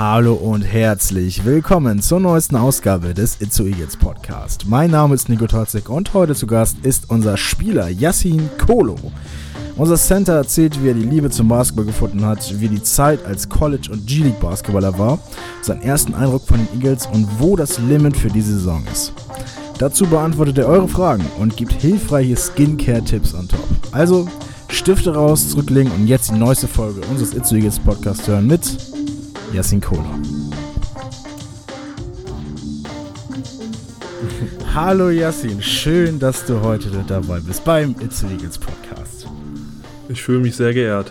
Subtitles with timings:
[0.00, 4.64] Hallo und herzlich willkommen zur neuesten Ausgabe des Itzo Eagles Podcast.
[4.66, 8.94] Mein Name ist Nico Totzig und heute zu Gast ist unser Spieler Yassin Kolo.
[9.76, 13.46] Unser Center erzählt, wie er die Liebe zum Basketball gefunden hat, wie die Zeit als
[13.50, 15.18] College- und G-League Basketballer war,
[15.60, 19.12] seinen ersten Eindruck von den Eagles und wo das Limit für diese Saison ist.
[19.76, 23.68] Dazu beantwortet er eure Fragen und gibt hilfreiche Skincare-Tipps on top.
[23.92, 24.26] Also
[24.70, 28.89] Stifte raus, zurücklegen und jetzt die neueste Folge unseres Itzu Eagles Podcast hören mit
[29.52, 30.04] Yassin Kola.
[34.74, 39.26] Hallo Yassin, schön, dass du heute dabei bist beim Itzu Eagles Podcast.
[40.08, 41.10] Ich fühle mich sehr geehrt.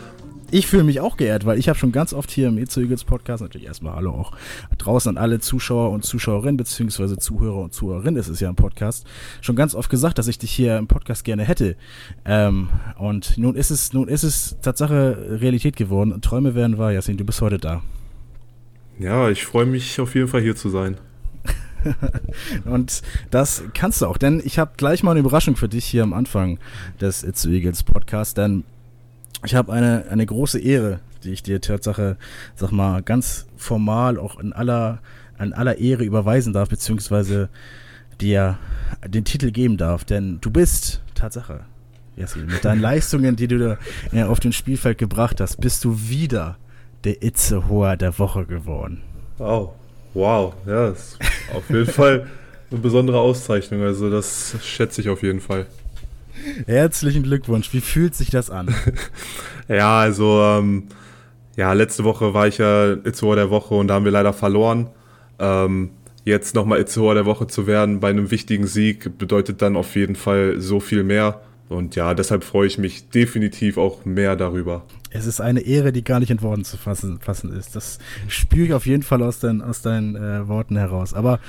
[0.52, 3.04] Ich fühle mich auch geehrt, weil ich habe schon ganz oft hier im Itzu Eagles
[3.04, 4.32] Podcast, natürlich erstmal Hallo auch
[4.78, 9.06] draußen an alle Zuschauer und Zuschauerinnen, beziehungsweise Zuhörer und Zuhörerinnen, es ist ja ein Podcast,
[9.42, 11.76] schon ganz oft gesagt, dass ich dich hier im Podcast gerne hätte.
[12.24, 16.22] Ähm, und nun ist es, nun ist es Tatsache Realität geworden.
[16.22, 17.82] Träume werden wahr, Yassin, du bist heute da.
[19.00, 20.98] Ja, ich freue mich auf jeden Fall hier zu sein.
[22.66, 26.04] und das kannst du auch, denn ich habe gleich mal eine Überraschung für dich hier
[26.04, 26.60] am Anfang
[27.00, 28.66] des It's Eagles Podcast, denn
[29.46, 32.18] ich habe eine, eine große Ehre, die ich dir Tatsache,
[32.56, 35.00] sag mal, ganz formal auch in aller,
[35.40, 37.48] in aller Ehre überweisen darf, beziehungsweise
[38.20, 38.60] dir
[39.08, 40.04] den Titel geben darf.
[40.04, 41.62] Denn du bist, Tatsache,
[42.18, 43.78] Yassin, mit deinen Leistungen, die du
[44.12, 46.58] da auf dem Spielfeld gebracht hast, bist du wieder
[47.04, 49.02] der Itzehoer der Woche geworden.
[49.38, 49.72] Wow,
[50.14, 51.20] wow, ja, das ist
[51.54, 52.28] auf jeden Fall
[52.72, 53.82] eine besondere Auszeichnung.
[53.84, 55.66] Also das schätze ich auf jeden Fall.
[56.68, 57.74] Herzlichen Glückwunsch.
[57.74, 58.74] Wie fühlt sich das an?
[59.68, 60.88] ja, also ähm,
[61.56, 64.90] ja, letzte Woche war ich ja Itzehoer der Woche und da haben wir leider verloren.
[65.40, 65.92] Ähm,
[66.24, 70.16] jetzt nochmal Itzehoer der Woche zu werden bei einem wichtigen Sieg bedeutet dann auf jeden
[70.16, 71.42] Fall so viel mehr.
[71.70, 74.84] Und ja, deshalb freue ich mich definitiv auch mehr darüber.
[75.12, 77.76] Es ist eine Ehre, die gar nicht in Worten zu fassen, fassen ist.
[77.76, 81.14] Das spüre ich auf jeden Fall aus, dein, aus deinen äh, Worten heraus.
[81.14, 81.40] Aber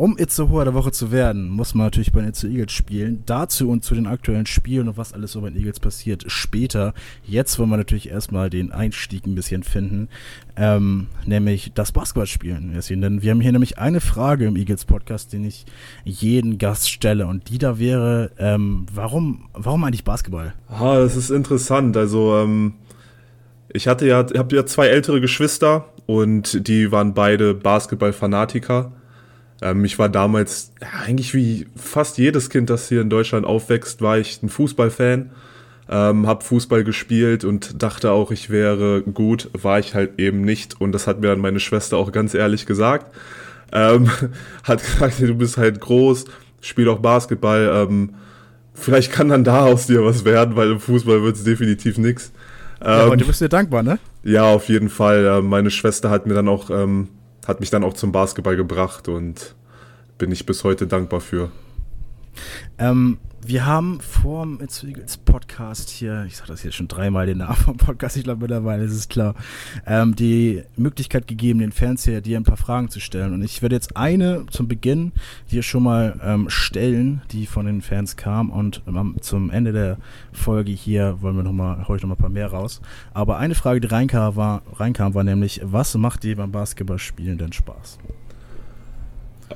[0.00, 3.22] um Itzehoer der Woche zu werden, muss man natürlich bei den Itze Eagles spielen.
[3.26, 6.94] Dazu und zu den aktuellen Spielen und was alles so bei den Eagles passiert, später.
[7.22, 10.08] Jetzt wollen wir natürlich erstmal den Einstieg ein bisschen finden,
[10.56, 12.72] ähm, nämlich das Basketballspielen.
[12.88, 15.66] Denn wir haben hier nämlich eine Frage im Eagles-Podcast, den ich
[16.04, 17.26] jeden Gast stelle.
[17.26, 20.54] Und die da wäre, ähm, warum, warum eigentlich Basketball?
[20.68, 21.94] Ah, das ist interessant.
[21.98, 22.72] Also, ähm,
[23.70, 28.92] ich hatte ja, habe ja zwei ältere Geschwister und die waren beide Basketball-Fanatiker.
[29.62, 34.02] Ähm, ich war damals, ja, eigentlich wie fast jedes Kind, das hier in Deutschland aufwächst,
[34.02, 35.30] war ich ein Fußballfan.
[35.92, 40.80] Ähm, hab Fußball gespielt und dachte auch, ich wäre gut, war ich halt eben nicht.
[40.80, 43.12] Und das hat mir dann meine Schwester auch ganz ehrlich gesagt.
[43.72, 44.08] Ähm,
[44.62, 46.26] hat gesagt, du bist halt groß,
[46.60, 47.70] spiel auch Basketball.
[47.74, 48.14] Ähm,
[48.72, 52.30] vielleicht kann dann da aus dir was werden, weil im Fußball wird es definitiv nichts.
[52.80, 53.98] Ja, aber du bist dir dankbar, ne?
[54.22, 55.26] Ja, auf jeden Fall.
[55.26, 57.08] Ähm, meine Schwester hat mir dann auch ähm,
[57.50, 59.54] hat mich dann auch zum Basketball gebracht und
[60.18, 61.50] bin ich bis heute dankbar für.
[62.78, 67.26] Ähm, wir haben vor dem It's Eagles Podcast hier, ich sage das jetzt schon dreimal
[67.26, 69.34] den Namen vom Podcast, ich glaube mittlerweile ist es klar,
[69.86, 73.32] ähm, die Möglichkeit gegeben, den Fernseher dir ein paar Fragen zu stellen.
[73.32, 75.12] Und ich werde jetzt eine zum Beginn
[75.46, 78.50] hier schon mal ähm, stellen, die von den Fans kam.
[78.50, 79.96] Und ähm, zum Ende der
[80.32, 82.80] Folge hier wollen wir noch mal, hau ich noch mal ein paar mehr raus.
[83.14, 87.52] Aber eine Frage, die reinkam, war, reinkam, war nämlich, was macht dir beim Basketballspielen denn
[87.52, 87.98] Spaß?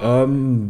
[0.01, 0.69] Ähm,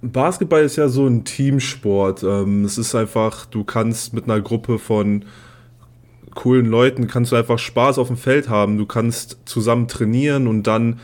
[0.00, 2.22] Basketball ist ja so ein Teamsport.
[2.22, 5.24] Ähm, es ist einfach, du kannst mit einer Gruppe von
[6.34, 8.78] coolen Leuten, kannst du einfach Spaß auf dem Feld haben.
[8.78, 11.00] Du kannst zusammen trainieren und dann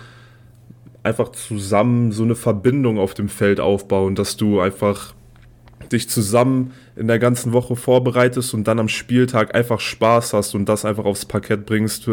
[1.03, 5.15] einfach zusammen so eine Verbindung auf dem Feld aufbauen, dass du einfach
[5.93, 10.69] dich zusammen in der ganzen Woche vorbereitest und dann am Spieltag einfach Spaß hast und
[10.69, 12.09] das einfach aufs Parkett bringst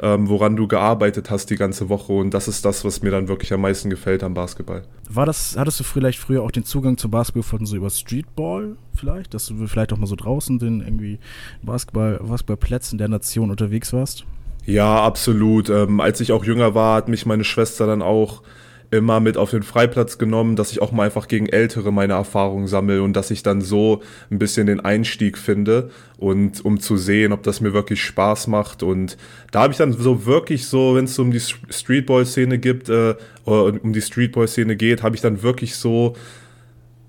[0.00, 2.12] ähm, woran du gearbeitet hast die ganze Woche.
[2.12, 4.82] Und das ist das, was mir dann wirklich am meisten gefällt am Basketball.
[5.08, 8.76] War das, hattest du vielleicht früher auch den Zugang zum Basketball von so über Streetball
[8.94, 9.34] vielleicht?
[9.34, 11.18] Dass du vielleicht auch mal so draußen den irgendwie
[11.62, 14.24] Basketball, Basketballplätzen der Nation unterwegs warst?
[14.66, 15.70] Ja, absolut.
[15.70, 18.42] Ähm, als ich auch jünger war, hat mich meine Schwester dann auch
[18.90, 22.66] immer mit auf den Freiplatz genommen, dass ich auch mal einfach gegen Ältere meine Erfahrungen
[22.66, 27.32] sammle und dass ich dann so ein bisschen den Einstieg finde und um zu sehen,
[27.32, 28.82] ob das mir wirklich Spaß macht.
[28.82, 29.16] Und
[29.50, 33.92] da habe ich dann so wirklich so, wenn es um die Streetball-Szene gibt, äh, um
[33.92, 36.14] die Streetball-Szene geht, habe ich dann wirklich so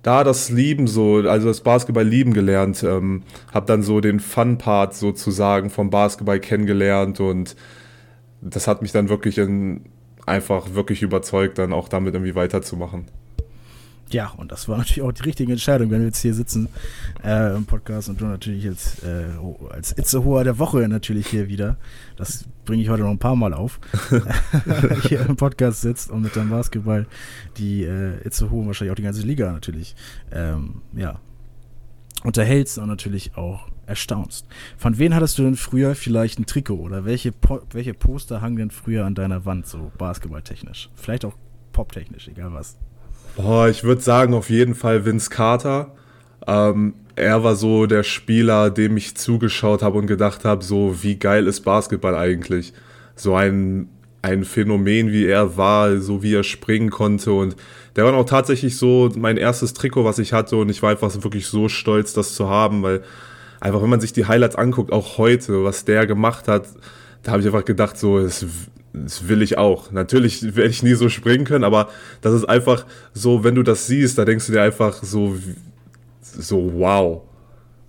[0.03, 3.23] da das Lieben so, also das Basketball lieben gelernt, ähm,
[3.53, 7.55] habe dann so den Fun-Part sozusagen vom Basketball kennengelernt und
[8.41, 9.81] das hat mich dann wirklich in
[10.27, 13.05] einfach wirklich überzeugt, dann auch damit irgendwie weiterzumachen.
[14.09, 16.69] Ja, und das war natürlich auch die richtige Entscheidung, wenn wir jetzt hier sitzen
[17.25, 19.25] äh, im Podcast und du natürlich jetzt äh,
[19.69, 21.75] als Itzehoer der Woche natürlich hier wieder,
[22.15, 23.81] das bringe ich heute noch ein paar Mal auf,
[25.09, 27.05] hier im Podcast sitzt und mit deinem Basketball
[27.57, 29.93] die äh, Itzehoe wahrscheinlich auch die ganze Liga natürlich,
[30.31, 31.19] ähm, ja,
[32.23, 34.45] unterhältst und natürlich auch erstaunst.
[34.77, 38.57] Von wem hattest du denn früher vielleicht ein Trikot oder welche, po welche Poster hangen
[38.57, 40.89] denn früher an deiner Wand, so basketballtechnisch?
[40.95, 41.33] Vielleicht auch
[41.71, 42.77] poptechnisch, egal was.
[43.35, 45.95] Boah, ich würde sagen, auf jeden Fall Vince Carter.
[46.45, 51.17] Ähm, er war so der Spieler, dem ich zugeschaut habe und gedacht habe, so wie
[51.17, 52.73] geil ist Basketball eigentlich?
[53.15, 53.89] So ein,
[54.21, 57.55] ein Phänomen, wie er war, so wie er springen konnte und
[57.95, 61.11] der war auch tatsächlich so mein erstes Trikot, was ich hatte und ich war einfach
[61.23, 63.01] wirklich so stolz, das zu haben, weil
[63.59, 66.67] einfach, wenn man sich die Highlights anguckt, auch heute, was der gemacht hat,
[67.23, 68.45] da habe ich einfach gedacht, so, es
[68.93, 69.91] das will ich auch.
[69.91, 71.89] Natürlich werde ich nie so springen können, aber
[72.21, 75.35] das ist einfach so, wenn du das siehst, da denkst du dir einfach so,
[76.21, 77.21] so wow.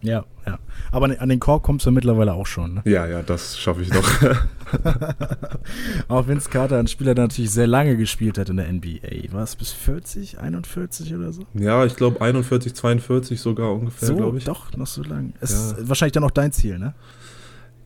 [0.02, 0.58] Ja, ja.
[0.90, 2.74] Aber an den Korb kommst du mittlerweile auch schon.
[2.74, 2.82] Ne?
[2.84, 4.08] Ja, ja, das schaffe ich noch.
[6.08, 9.32] auch Vince Carter, ein Spieler, der natürlich sehr lange gespielt hat in der NBA.
[9.32, 11.42] War es bis 40, 41 oder so?
[11.54, 14.44] Ja, ich glaube 41, 42 sogar ungefähr, so, glaube ich.
[14.44, 15.32] Doch, noch so lange.
[15.40, 15.88] Ist ja.
[15.88, 16.94] wahrscheinlich dann auch dein Ziel, ne?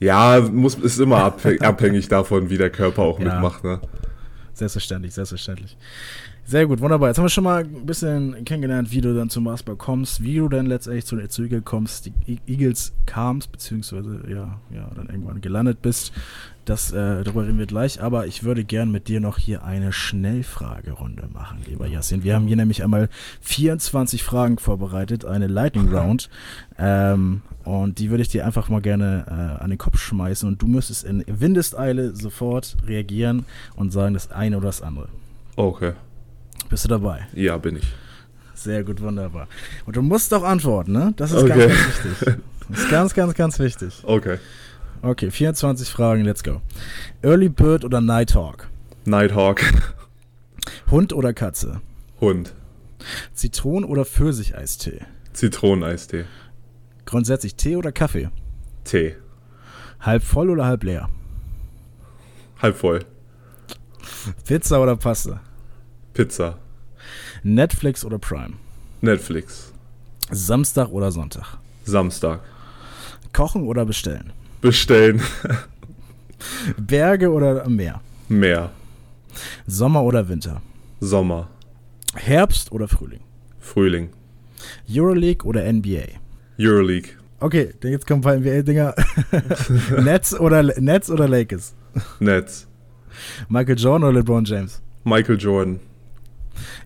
[0.00, 1.24] Ja, muss, ist immer
[1.60, 3.32] abhängig davon, wie der Körper auch ja.
[3.32, 3.62] mitmacht.
[3.62, 3.80] Ne?
[4.52, 5.76] Selbstverständlich, selbstverständlich.
[6.44, 7.08] Sehr gut, wunderbar.
[7.08, 10.36] Jetzt haben wir schon mal ein bisschen kennengelernt, wie du dann zum Basketball kommst, wie
[10.36, 15.40] du dann letztendlich zu den Eagles kommst, die Eagles kamst, beziehungsweise ja, ja, dann irgendwann
[15.40, 16.12] gelandet bist.
[16.64, 19.92] Das, äh, darüber reden wir gleich, aber ich würde gern mit dir noch hier eine
[19.92, 22.22] Schnellfragerunde machen, lieber Yassin.
[22.22, 23.08] Wir haben hier nämlich einmal
[23.40, 26.28] 24 Fragen vorbereitet, eine Lightning Round.
[26.78, 30.60] Ähm, und die würde ich dir einfach mal gerne äh, an den Kopf schmeißen und
[30.60, 33.44] du müsstest in Windeseile sofort reagieren
[33.76, 35.08] und sagen das eine oder das andere.
[35.54, 35.92] Okay.
[36.72, 37.26] Bist du dabei?
[37.34, 37.84] Ja, bin ich.
[38.54, 39.46] Sehr gut, wunderbar.
[39.84, 41.12] Und du musst auch antworten, ne?
[41.16, 41.68] Das ist okay.
[41.68, 42.36] ganz, ganz wichtig.
[42.70, 44.02] Das ist ganz, ganz, ganz wichtig.
[44.04, 44.38] Okay.
[45.02, 46.62] Okay, 24 Fragen, let's go.
[47.20, 48.70] Early Bird oder Nighthawk?
[49.04, 49.60] Nighthawk.
[50.90, 51.82] Hund oder Katze?
[52.22, 52.54] Hund.
[53.34, 55.00] Zitronen- oder Pfirsicheistee?
[55.34, 56.24] Zitroneneistee.
[57.04, 58.30] Grundsätzlich Tee oder Kaffee?
[58.84, 59.16] Tee.
[60.00, 61.10] Halb voll oder halb leer?
[62.62, 63.00] Halb voll.
[64.46, 65.42] Pizza oder Pasta?
[66.14, 66.58] Pizza.
[67.42, 68.54] Netflix oder Prime?
[69.00, 69.72] Netflix.
[70.30, 71.58] Samstag oder Sonntag?
[71.84, 72.40] Samstag.
[73.32, 74.32] Kochen oder bestellen?
[74.60, 75.20] Bestellen.
[76.76, 78.00] Berge oder Meer?
[78.28, 78.70] Meer.
[79.66, 80.60] Sommer oder Winter?
[81.00, 81.48] Sommer.
[82.14, 83.20] Herbst oder Frühling?
[83.58, 84.10] Frühling.
[84.88, 86.18] Euroleague oder NBA?
[86.58, 87.10] Euroleague.
[87.40, 88.94] Okay, jetzt kommen ein paar NBA-Dinger.
[90.02, 91.74] Nets oder Nets oder Lakers?
[92.20, 92.68] Nets.
[93.48, 94.80] Michael Jordan oder LeBron James?
[95.04, 95.80] Michael Jordan.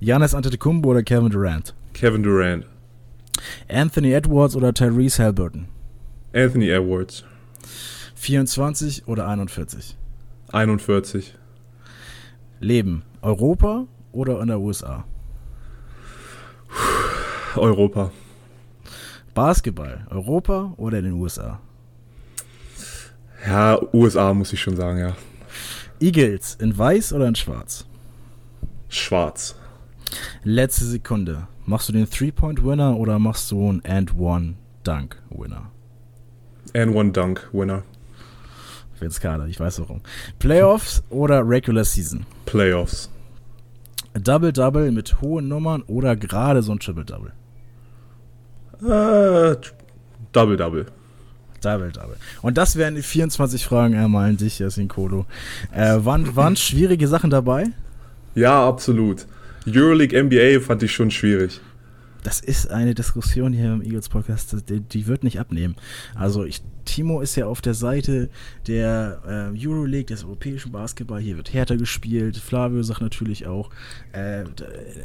[0.00, 1.74] Giannis Antetokounmpo oder Kevin Durant?
[1.92, 2.66] Kevin Durant.
[3.68, 5.66] Anthony Edwards oder Tyrese Halliburton?
[6.32, 7.24] Anthony Edwards.
[8.14, 9.96] 24 oder 41?
[10.52, 11.34] 41.
[12.60, 15.04] Leben Europa oder in der USA?
[17.56, 18.10] Europa.
[19.34, 21.60] Basketball Europa oder in den USA?
[23.46, 25.16] Ja, USA muss ich schon sagen, ja.
[26.00, 27.86] Eagles in weiß oder in schwarz?
[28.88, 29.54] Schwarz.
[30.44, 31.48] Letzte Sekunde.
[31.64, 35.70] Machst du den Three-Point-Winner oder machst du einen And-One-Dunk-Winner?
[36.74, 37.82] And-One-Dunk-Winner.
[39.00, 40.00] Vince Carter, ich weiß warum.
[40.38, 42.24] Playoffs oder Regular Season?
[42.46, 43.10] Playoffs.
[44.14, 47.32] Double-Double mit hohen Nummern oder gerade so ein Triple-Double?
[48.82, 49.56] Äh,
[50.32, 50.86] Double-Double.
[51.60, 52.16] Double-Double.
[52.42, 55.26] Und das wären die 24 Fragen einmal an dich, Yasin Kolo.
[55.72, 57.66] Äh, waren, waren schwierige Sachen dabei?
[58.36, 59.26] Ja, absolut.
[59.66, 61.60] Euroleague NBA fand ich schon schwierig
[62.26, 65.76] das ist eine Diskussion hier im Eagles Podcast, die, die, wird nicht abnehmen.
[66.16, 68.30] Also ich, Timo ist ja auf der Seite
[68.66, 71.20] der äh, Euroleague, des europäischen Basketball.
[71.20, 72.36] Hier wird härter gespielt.
[72.36, 73.70] Flavio sagt natürlich auch,
[74.12, 74.42] äh,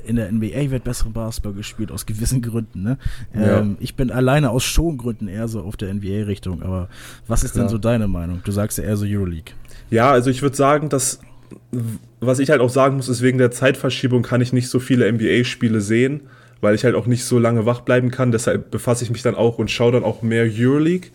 [0.08, 2.82] in der NBA wird besseren Basketball gespielt, aus gewissen Gründen.
[2.82, 2.98] Ne?
[3.36, 3.76] Ähm, ja.
[3.80, 6.64] Ich bin alleine aus Schongründen eher so auf der NBA-Richtung.
[6.64, 6.90] Aber
[7.28, 7.66] was ist Klar.
[7.66, 8.42] denn so deine Meinung?
[8.44, 9.54] Du sagst ja eher so Euroleague.
[9.92, 11.20] Ja, also ich würde sagen, dass
[12.20, 15.12] was ich halt auch sagen muss, ist wegen der Zeitverschiebung kann ich nicht so viele
[15.12, 16.22] NBA-Spiele sehen
[16.62, 18.32] weil ich halt auch nicht so lange wach bleiben kann.
[18.32, 21.10] Deshalb befasse ich mich dann auch und schaue dann auch mehr Euroleague.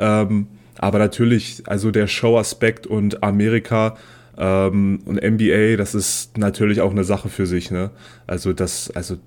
[0.00, 3.96] Ähm, aber natürlich, also der Show-Aspekt und Amerika
[4.36, 7.70] ähm, und NBA, das ist natürlich auch eine Sache für sich.
[7.70, 7.90] Ne?
[8.26, 9.18] Also das, also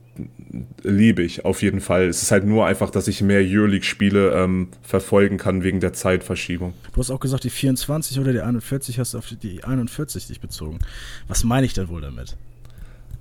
[0.84, 2.08] liebe ich auf jeden Fall.
[2.08, 6.74] Es ist halt nur einfach, dass ich mehr Euroleague-Spiele ähm, verfolgen kann wegen der Zeitverschiebung.
[6.94, 10.40] Du hast auch gesagt, die 24 oder die 41 hast du auf die 41 dich
[10.40, 10.80] bezogen.
[11.28, 12.36] Was meine ich denn wohl damit?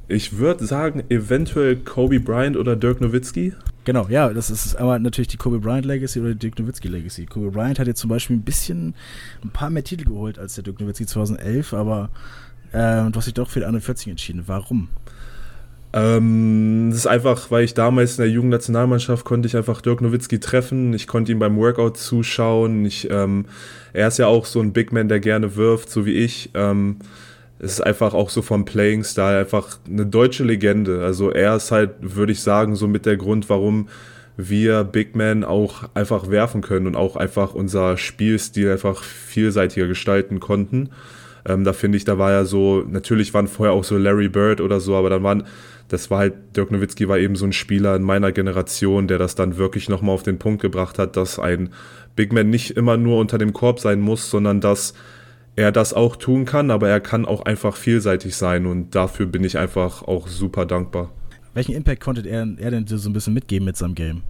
[0.09, 3.55] Ich würde sagen, eventuell Kobe Bryant oder Dirk Nowitzki.
[3.85, 7.27] Genau, ja, das ist einmal natürlich die Kobe Bryant Legacy oder die Dirk Nowitzki Legacy.
[7.27, 8.95] Kobe Bryant hat jetzt zum Beispiel ein bisschen,
[9.43, 12.11] ein paar mehr Titel geholt als der Dirk Nowitzki 2011, aber
[12.73, 14.45] äh, du hast dich doch für die 41 entschieden.
[14.47, 14.89] Warum?
[15.93, 20.39] Ähm, das ist einfach, weil ich damals in der Jugendnationalmannschaft konnte ich einfach Dirk Nowitzki
[20.39, 20.93] treffen.
[20.95, 22.85] Ich konnte ihm beim Workout zuschauen.
[22.85, 23.47] Ich, ähm,
[23.93, 26.51] er ist ja auch so ein Big Man, der gerne wirft, so wie ich.
[26.55, 26.99] Ähm,
[27.59, 31.03] ist einfach auch so vom Playing Style einfach eine deutsche Legende.
[31.03, 33.89] Also er ist halt, würde ich sagen, so mit der Grund, warum
[34.37, 40.41] wir Big Men auch einfach werfen können und auch einfach unser Spielstil einfach vielseitiger gestalten
[40.41, 40.91] konnten.
[41.47, 44.61] Ähm, da finde ich, da war ja so, natürlich waren vorher auch so Larry Bird
[44.61, 45.45] oder so, aber dann waren,
[45.89, 49.37] das war halt, Dirk Nowitzki war eben so ein Spieler in meiner Generation, der das
[49.37, 51.71] dann wirklich nochmal auf den Punkt gebracht hat, dass ein
[52.17, 54.93] Big Man nicht immer nur unter dem Korb sein muss, sondern dass
[55.57, 59.43] er das auch tun kann, aber er kann auch einfach vielseitig sein und dafür bin
[59.43, 61.11] ich einfach auch super dankbar.
[61.55, 64.23] Welchen Impact konnte er, er denn so ein bisschen mitgeben mit seinem Game?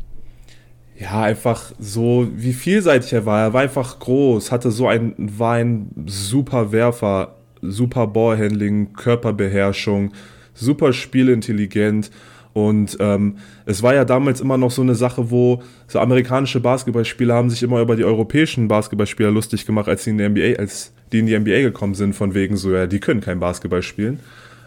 [0.99, 3.43] Ja, einfach so, wie vielseitig er war.
[3.43, 10.13] Er war einfach groß, hatte so ein, war ein super Werfer, super Ballhandling, Körperbeherrschung,
[10.55, 12.11] super spielintelligent
[12.57, 17.35] und ähm, es war ja damals immer noch so eine Sache, wo so amerikanische Basketballspieler
[17.35, 20.95] haben sich immer über die europäischen Basketballspieler lustig gemacht, als sie in der NBA, als
[21.13, 24.21] die in die NBA gekommen sind, von wegen so, ja, die können kein Basketball spielen.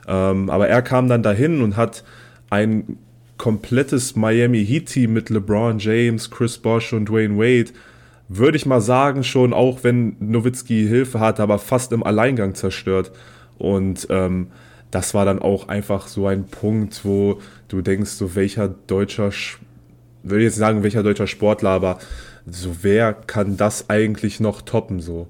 [0.07, 2.03] Ähm, aber er kam dann dahin und hat
[2.49, 2.97] ein
[3.37, 7.71] komplettes Miami Heat-Team mit LeBron James, Chris Bosh und Dwayne Wade,
[8.27, 13.11] würde ich mal sagen, schon auch wenn Nowitzki Hilfe hatte, aber fast im Alleingang zerstört.
[13.57, 14.47] Und ähm,
[14.91, 19.31] das war dann auch einfach so ein Punkt, wo du denkst, so welcher deutscher,
[20.23, 21.99] will jetzt sagen, welcher deutscher Sportler, aber
[22.45, 25.27] so wer kann das eigentlich noch toppen so?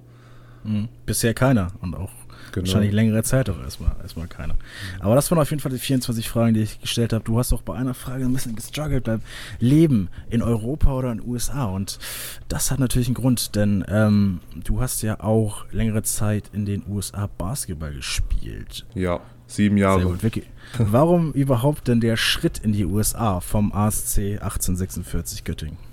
[0.63, 0.89] Mhm.
[1.05, 2.11] Bisher keiner und auch
[2.51, 2.65] genau.
[2.65, 4.55] wahrscheinlich längere Zeit auch erstmal, erstmal keiner.
[4.99, 7.23] Aber das waren auf jeden Fall die 24 Fragen, die ich gestellt habe.
[7.23, 9.21] Du hast auch bei einer Frage ein bisschen gestruggelt beim
[9.59, 11.99] Leben in Europa oder in den USA und
[12.47, 16.83] das hat natürlich einen Grund, denn ähm, du hast ja auch längere Zeit in den
[16.87, 18.85] USA Basketball gespielt.
[18.95, 19.19] Ja.
[19.47, 20.01] Sieben Jahre.
[20.01, 20.43] Sehr gut, Vicky.
[20.77, 25.88] Warum überhaupt denn der Schritt in die USA vom ASC 1846 Göttingen?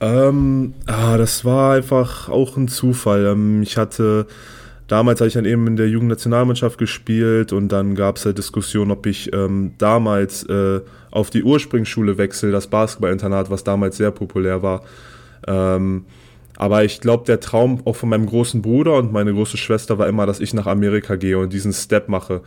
[0.00, 3.26] Ähm, ah, das war einfach auch ein Zufall.
[3.26, 4.26] Ähm, ich hatte,
[4.88, 8.90] damals hatte ich dann eben in der Jugendnationalmannschaft gespielt und dann gab es halt Diskussion,
[8.90, 14.62] ob ich ähm, damals äh, auf die Ursprungsschule wechsle, das Basketballinternat, was damals sehr populär
[14.62, 14.82] war.
[15.46, 16.04] Ähm,
[16.58, 20.08] aber ich glaube, der Traum auch von meinem großen Bruder und meine große Schwester war
[20.08, 22.42] immer, dass ich nach Amerika gehe und diesen Step mache.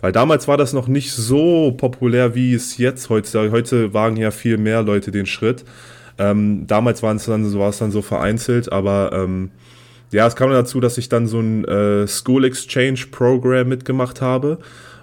[0.00, 3.52] Weil damals war das noch nicht so populär, wie es jetzt heute.
[3.52, 5.64] Heute wagen ja viel mehr Leute den Schritt.
[6.22, 9.50] Ähm, damals waren es dann, war es dann so vereinzelt, aber ähm,
[10.12, 14.58] ja, es kam dazu, dass ich dann so ein äh, School Exchange Program mitgemacht habe.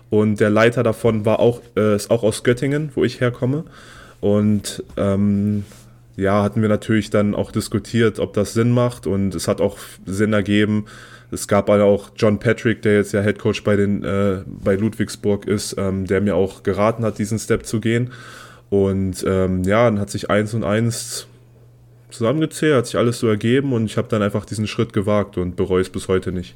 [0.09, 3.65] Und der Leiter davon war auch, äh, ist auch aus Göttingen, wo ich herkomme.
[4.21, 5.65] Und ähm,
[6.15, 9.77] ja, hatten wir natürlich dann auch diskutiert, ob das Sinn macht und es hat auch
[10.05, 10.85] Sinn ergeben.
[11.31, 15.47] Es gab auch John Patrick, der jetzt ja Head Coach bei, den, äh, bei Ludwigsburg
[15.47, 18.11] ist, ähm, der mir auch geraten hat, diesen Step zu gehen.
[18.69, 21.27] Und ähm, ja, dann hat sich eins und eins
[22.11, 25.55] zusammengezählt, hat sich alles so ergeben und ich habe dann einfach diesen Schritt gewagt und
[25.55, 26.55] bereue es bis heute nicht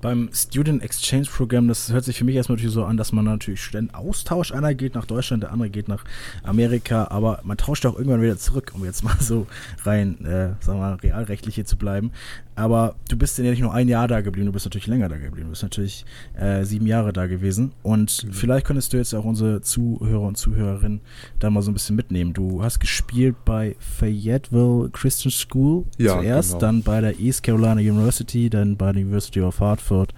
[0.00, 3.24] beim Student Exchange Program, das hört sich für mich erstmal natürlich so an, dass man
[3.24, 4.52] natürlich Studenten austauscht.
[4.52, 6.04] Einer geht nach Deutschland, der andere geht nach
[6.42, 9.46] Amerika, aber man tauscht auch irgendwann wieder zurück, um jetzt mal so
[9.84, 12.12] rein, äh, sagen wir mal, realrechtlich hier zu bleiben.
[12.58, 15.16] Aber du bist ja nicht nur ein Jahr da geblieben, du bist natürlich länger da
[15.16, 15.46] geblieben.
[15.46, 16.04] Du bist natürlich
[16.36, 17.70] äh, sieben Jahre da gewesen.
[17.84, 18.32] Und mhm.
[18.32, 21.00] vielleicht könntest du jetzt auch unsere Zuhörer und Zuhörerinnen
[21.38, 22.32] da mal so ein bisschen mitnehmen.
[22.32, 26.60] Du hast gespielt bei Fayetteville Christian School ja, zuerst, genau.
[26.60, 30.12] dann bei der East Carolina University, dann bei der University of Hartford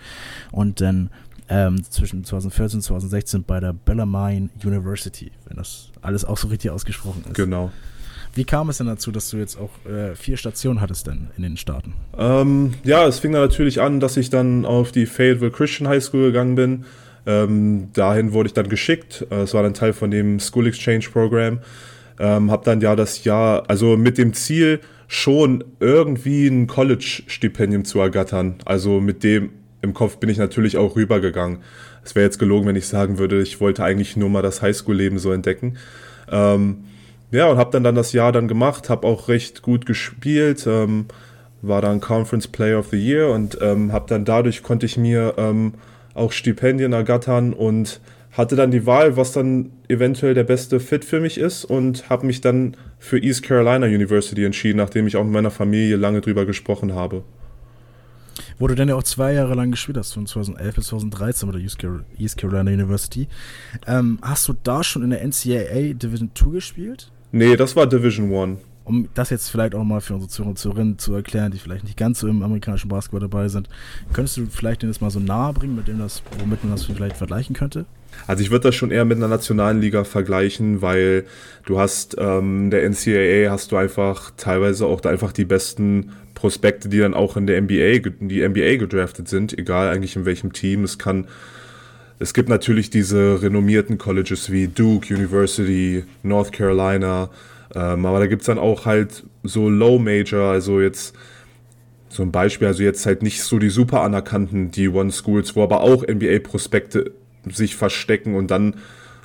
[0.50, 1.10] und dann
[1.50, 6.70] ähm, zwischen 2014 und 2016 bei der Bellarmine University, wenn das alles auch so richtig
[6.70, 7.34] ausgesprochen ist.
[7.34, 7.70] Genau.
[8.34, 11.42] Wie kam es denn dazu, dass du jetzt auch äh, vier Stationen hattest denn in
[11.42, 11.94] den Staaten?
[12.16, 16.02] Ähm, ja, es fing dann natürlich an, dass ich dann auf die Fayetteville Christian High
[16.02, 16.84] School gegangen bin.
[17.26, 19.26] Ähm, dahin wurde ich dann geschickt.
[19.30, 21.58] Äh, es war dann Teil von dem School Exchange Program.
[22.18, 27.98] Ähm, hab dann ja das Jahr, also mit dem Ziel, schon irgendwie ein College-Stipendium zu
[27.98, 28.56] ergattern.
[28.64, 29.50] Also mit dem
[29.82, 31.58] im Kopf bin ich natürlich auch rübergegangen.
[32.04, 35.18] Es wäre jetzt gelogen, wenn ich sagen würde, ich wollte eigentlich nur mal das Highschool-Leben
[35.18, 35.78] so entdecken.
[36.30, 36.84] Ähm,
[37.30, 41.06] ja, und habe dann, dann das Jahr dann gemacht, habe auch recht gut gespielt, ähm,
[41.62, 45.34] war dann Conference Player of the Year und ähm, habe dann dadurch konnte ich mir
[45.36, 45.74] ähm,
[46.14, 48.00] auch Stipendien ergattern und
[48.32, 52.26] hatte dann die Wahl, was dann eventuell der beste Fit für mich ist und habe
[52.26, 56.46] mich dann für East Carolina University entschieden, nachdem ich auch mit meiner Familie lange drüber
[56.46, 57.24] gesprochen habe.
[58.58, 61.58] wo du dann ja auch zwei Jahre lang gespielt hast, von 2011 bis 2013 bei
[61.58, 63.26] der East Carolina University.
[63.86, 67.10] Ähm, hast du da schon in der NCAA Division 2 gespielt?
[67.32, 68.58] Nee, das war Division 1
[68.90, 71.84] um das jetzt vielleicht auch mal für unsere Zuhörer und Zuhörerinnen zu erklären, die vielleicht
[71.84, 73.68] nicht ganz so im amerikanischen Basketball dabei sind,
[74.12, 77.16] könntest du vielleicht das mal so nahe bringen, mit dem das, womit man das vielleicht
[77.16, 77.86] vergleichen könnte?
[78.26, 81.24] Also ich würde das schon eher mit einer nationalen Liga vergleichen, weil
[81.66, 86.98] du hast ähm, der NCAA hast du einfach teilweise auch einfach die besten Prospekte, die
[86.98, 90.82] dann auch in der NBA, die NBA gedraftet sind, egal eigentlich in welchem Team.
[90.82, 91.28] Es kann
[92.20, 97.30] es gibt natürlich diese renommierten Colleges wie Duke University, North Carolina,
[97.74, 101.16] ähm, aber da gibt es dann auch halt so Low Major, also jetzt
[102.10, 105.80] so ein Beispiel, also jetzt halt nicht so die super anerkannten D1 Schools, wo aber
[105.80, 107.12] auch NBA-Prospekte
[107.50, 108.74] sich verstecken und dann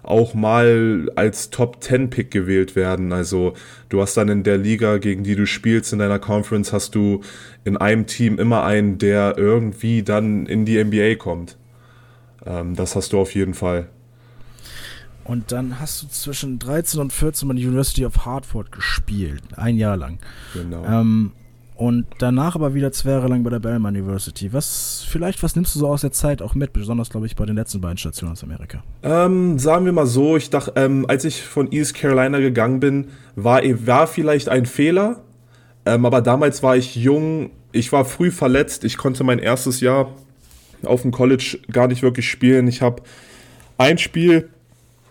[0.04, 3.12] auch mal als Top 10 Pick gewählt werden.
[3.12, 3.56] Also
[3.90, 7.22] du hast dann in der Liga, gegen die du spielst, in deiner Conference, hast du
[7.66, 11.58] in einem Team immer einen, der irgendwie dann in die NBA kommt.
[12.46, 13.90] Ähm, das hast du auf jeden Fall.
[15.24, 19.76] Und dann hast du zwischen 13 und 14 bei der University of Hartford gespielt, ein
[19.76, 20.20] Jahr lang.
[20.54, 20.86] Genau.
[20.86, 21.32] Ähm,
[21.76, 24.54] und danach aber wieder zwei Jahre lang bei der Belmont University.
[24.54, 27.46] Was, vielleicht, was nimmst du so aus der Zeit auch mit, besonders, glaube ich, bei
[27.46, 28.84] den letzten beiden Stationen aus Amerika?
[29.04, 33.08] Ähm, sagen wir mal so, ich dachte, ähm, als ich von East Carolina gegangen bin,
[33.36, 35.24] war, war vielleicht ein Fehler,
[35.86, 40.14] ähm, aber damals war ich jung, ich war früh verletzt, ich konnte mein erstes Jahr
[40.84, 42.68] auf dem College gar nicht wirklich spielen.
[42.68, 43.04] Ich habe
[43.78, 44.50] ein Spiel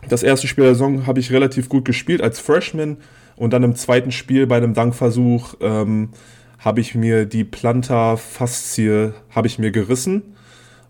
[0.09, 2.99] das erste Spiel der Saison habe ich relativ gut gespielt als Freshman
[3.37, 6.11] und dann im zweiten Spiel bei einem Dankversuch ähm,
[6.59, 10.23] habe ich mir die Plantarfaszie habe ich mir gerissen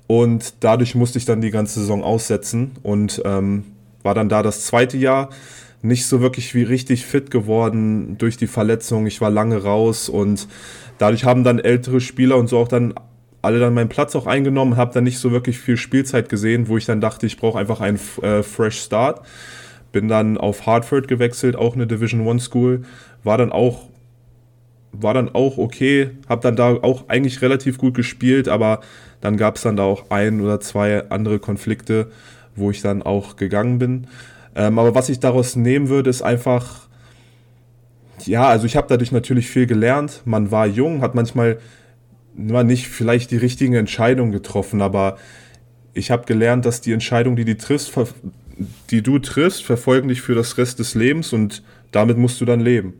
[0.07, 3.64] und dadurch musste ich dann die ganze Saison aussetzen und ähm,
[4.02, 5.31] war dann da das zweite Jahr
[5.83, 9.07] nicht so wirklich wie richtig fit geworden durch die Verletzung.
[9.07, 10.49] Ich war lange raus und
[10.99, 12.95] dadurch haben dann ältere Spieler und so auch dann
[13.44, 16.76] alle dann meinen Platz auch eingenommen, habe dann nicht so wirklich viel Spielzeit gesehen, wo
[16.76, 19.24] ich dann dachte, ich brauche einfach einen äh, Fresh Start.
[19.92, 22.82] Bin dann auf Hartford gewechselt, auch eine Division One School,
[23.22, 23.88] war dann auch
[25.00, 28.80] war dann auch okay, habe dann da auch eigentlich relativ gut gespielt, aber
[29.20, 32.10] dann gab es dann da auch ein oder zwei andere Konflikte,
[32.54, 34.06] wo ich dann auch gegangen bin.
[34.54, 36.88] Ähm, aber was ich daraus nehmen würde, ist einfach,
[38.25, 40.23] ja, also ich habe dadurch natürlich viel gelernt.
[40.25, 41.58] Man war jung, hat manchmal
[42.36, 45.16] nur nicht vielleicht die richtigen Entscheidungen getroffen, aber
[45.92, 47.92] ich habe gelernt, dass die Entscheidung, die, die, triffst,
[48.90, 52.60] die du triffst, verfolgen dich für das Rest des Lebens und damit musst du dann
[52.60, 52.94] leben.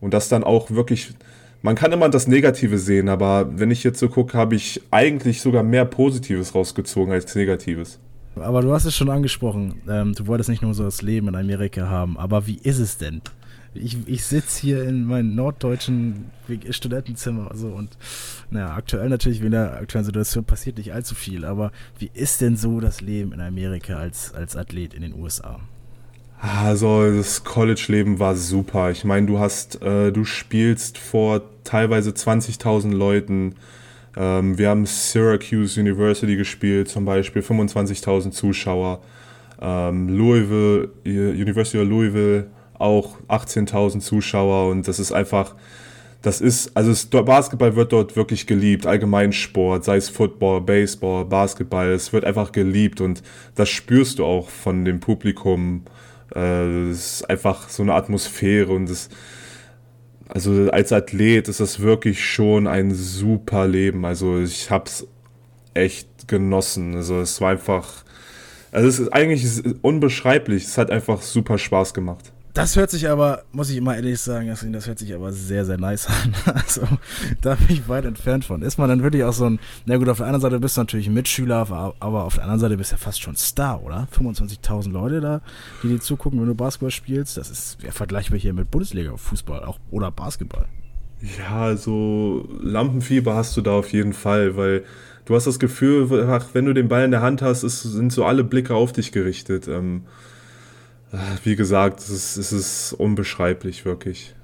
[0.00, 1.14] Und das dann auch wirklich,
[1.62, 5.40] man kann immer das Negative sehen, aber wenn ich jetzt so gucke, habe ich eigentlich
[5.40, 7.98] sogar mehr Positives rausgezogen als Negatives.
[8.36, 11.34] Aber du hast es schon angesprochen, ähm, du wolltest nicht nur so das Leben in
[11.34, 13.22] Amerika haben, aber wie ist es denn?
[13.76, 16.30] Ich, ich sitze hier in meinem norddeutschen
[16.70, 17.96] Studentenzimmer so und
[18.50, 22.56] naja, aktuell natürlich wegen der aktuellen Situation passiert nicht allzu viel, aber wie ist denn
[22.56, 25.60] so das Leben in Amerika als, als Athlet in den USA?
[26.38, 28.90] Also das College-Leben war super.
[28.90, 33.54] Ich meine, du hast, äh, du spielst vor teilweise 20.000 Leuten.
[34.16, 39.00] Ähm, wir haben Syracuse University gespielt, zum Beispiel 25.000 Zuschauer.
[39.60, 45.54] Ähm, Louisville, University of Louisville auch 18.000 Zuschauer und das ist einfach,
[46.22, 51.24] das ist, also es, Basketball wird dort wirklich geliebt, allgemein Sport, sei es Football, Baseball,
[51.24, 53.22] Basketball, es wird einfach geliebt und
[53.54, 55.82] das spürst du auch von dem Publikum.
[56.34, 59.08] Äh, es ist einfach so eine Atmosphäre und es,
[60.28, 64.04] also als Athlet ist das wirklich schon ein super Leben.
[64.04, 65.06] Also ich hab's
[65.74, 66.96] echt genossen.
[66.96, 68.04] Also es war einfach,
[68.72, 70.64] also es ist eigentlich unbeschreiblich.
[70.64, 72.32] Es hat einfach super Spaß gemacht.
[72.56, 75.76] Das hört sich aber, muss ich immer ehrlich sagen, das hört sich aber sehr, sehr
[75.76, 76.34] nice an.
[76.54, 76.80] Also,
[77.42, 78.62] da bin ich weit entfernt von.
[78.62, 80.80] Ist man dann wirklich auch so ein, na gut, auf der einen Seite bist du
[80.80, 81.68] natürlich Mitschüler,
[82.00, 84.08] aber auf der anderen Seite bist du ja fast schon Star, oder?
[84.18, 85.42] 25.000 Leute da,
[85.82, 87.36] die dir zugucken, wenn du Basketball spielst.
[87.36, 90.64] Das ist ja vergleichbar hier mit Bundesliga-Fußball auch, oder Basketball.
[91.38, 94.84] Ja, also Lampenfieber hast du da auf jeden Fall, weil
[95.26, 96.08] du hast das Gefühl,
[96.54, 99.12] wenn du den Ball in der Hand hast, ist, sind so alle Blicke auf dich
[99.12, 99.68] gerichtet.
[99.68, 100.04] Ähm,
[101.44, 104.34] wie gesagt, es ist, es ist unbeschreiblich, wirklich.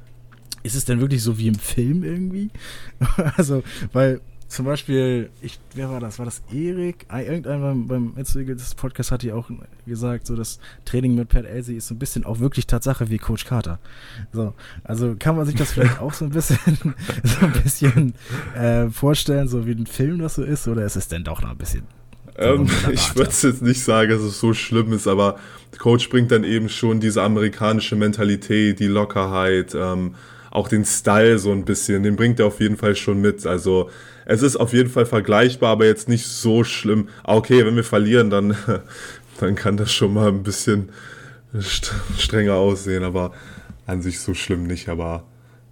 [0.62, 2.50] Ist es denn wirklich so wie im Film irgendwie?
[3.36, 4.20] also, weil
[4.52, 6.18] zum Beispiel, ich, wer war das?
[6.18, 7.06] War das Erik?
[7.08, 9.50] Ah, irgendeiner beim, beim des Podcast hat ja auch
[9.86, 13.16] gesagt, so das Training mit Pat Elsie ist so ein bisschen auch wirklich Tatsache wie
[13.16, 13.78] Coach Carter.
[14.30, 14.52] So,
[14.84, 16.58] also kann man sich das vielleicht auch so ein bisschen,
[17.24, 18.14] so ein bisschen
[18.54, 21.50] äh, vorstellen, so wie ein Film das so ist, oder ist es denn doch noch
[21.50, 21.84] ein bisschen
[22.36, 25.38] ähm, ich würde es jetzt nicht sagen, dass es so schlimm ist, aber
[25.78, 30.14] Coach bringt dann eben schon diese amerikanische Mentalität, die Lockerheit, ähm,
[30.50, 33.46] auch den Style so ein bisschen, den bringt er auf jeden Fall schon mit.
[33.46, 33.90] Also
[34.26, 37.08] es ist auf jeden Fall vergleichbar, aber jetzt nicht so schlimm.
[37.24, 38.56] Ah, okay, wenn wir verlieren, dann,
[39.40, 40.90] dann kann das schon mal ein bisschen
[42.18, 43.32] strenger aussehen, aber
[43.86, 45.24] an sich so schlimm nicht, aber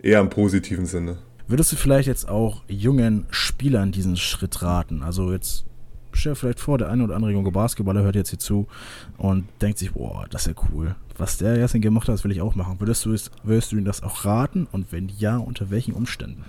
[0.03, 1.19] eher im positiven Sinne.
[1.47, 5.03] Würdest du vielleicht jetzt auch jungen Spielern diesen Schritt raten?
[5.03, 5.65] Also jetzt
[6.13, 8.67] stell dir vielleicht vor, der eine oder andere junge Basketballer hört jetzt hier zu
[9.19, 10.95] und denkt sich, boah, das ist ja cool.
[11.17, 12.77] Was der Jasin gemacht hat, das will ich auch machen.
[12.79, 14.67] Würdest du, würdest du ihm das auch raten?
[14.73, 16.45] Und wenn ja, unter welchen Umständen?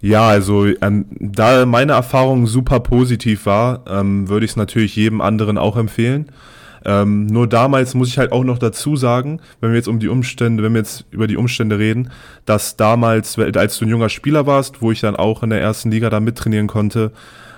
[0.00, 5.20] Ja, also ähm, da meine Erfahrung super positiv war, ähm, würde ich es natürlich jedem
[5.20, 6.30] anderen auch empfehlen.
[6.84, 10.08] Ähm, nur damals muss ich halt auch noch dazu sagen, wenn wir jetzt um die
[10.08, 12.10] Umstände, wenn wir jetzt über die Umstände reden,
[12.46, 15.90] dass damals, als du ein junger Spieler warst, wo ich dann auch in der ersten
[15.90, 17.12] Liga da mittrainieren konnte,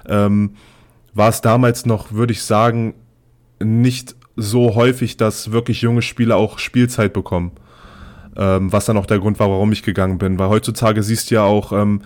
[0.09, 0.57] ähm,
[1.15, 2.95] war es damals noch, würde ich sagen,
[3.63, 7.53] nicht so häufig, dass wirklich junge Spieler auch Spielzeit bekommen.
[8.35, 10.39] Ähm, was dann auch der Grund war, warum ich gegangen bin.
[10.39, 12.01] Weil heutzutage siehst du ja auch ähm,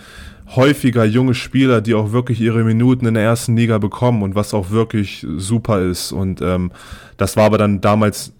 [0.55, 4.53] häufiger junge Spieler, die auch wirklich ihre Minuten in der ersten Liga bekommen und was
[4.53, 6.11] auch wirklich super ist.
[6.11, 6.73] Und ähm,
[7.17, 8.33] das war aber dann damals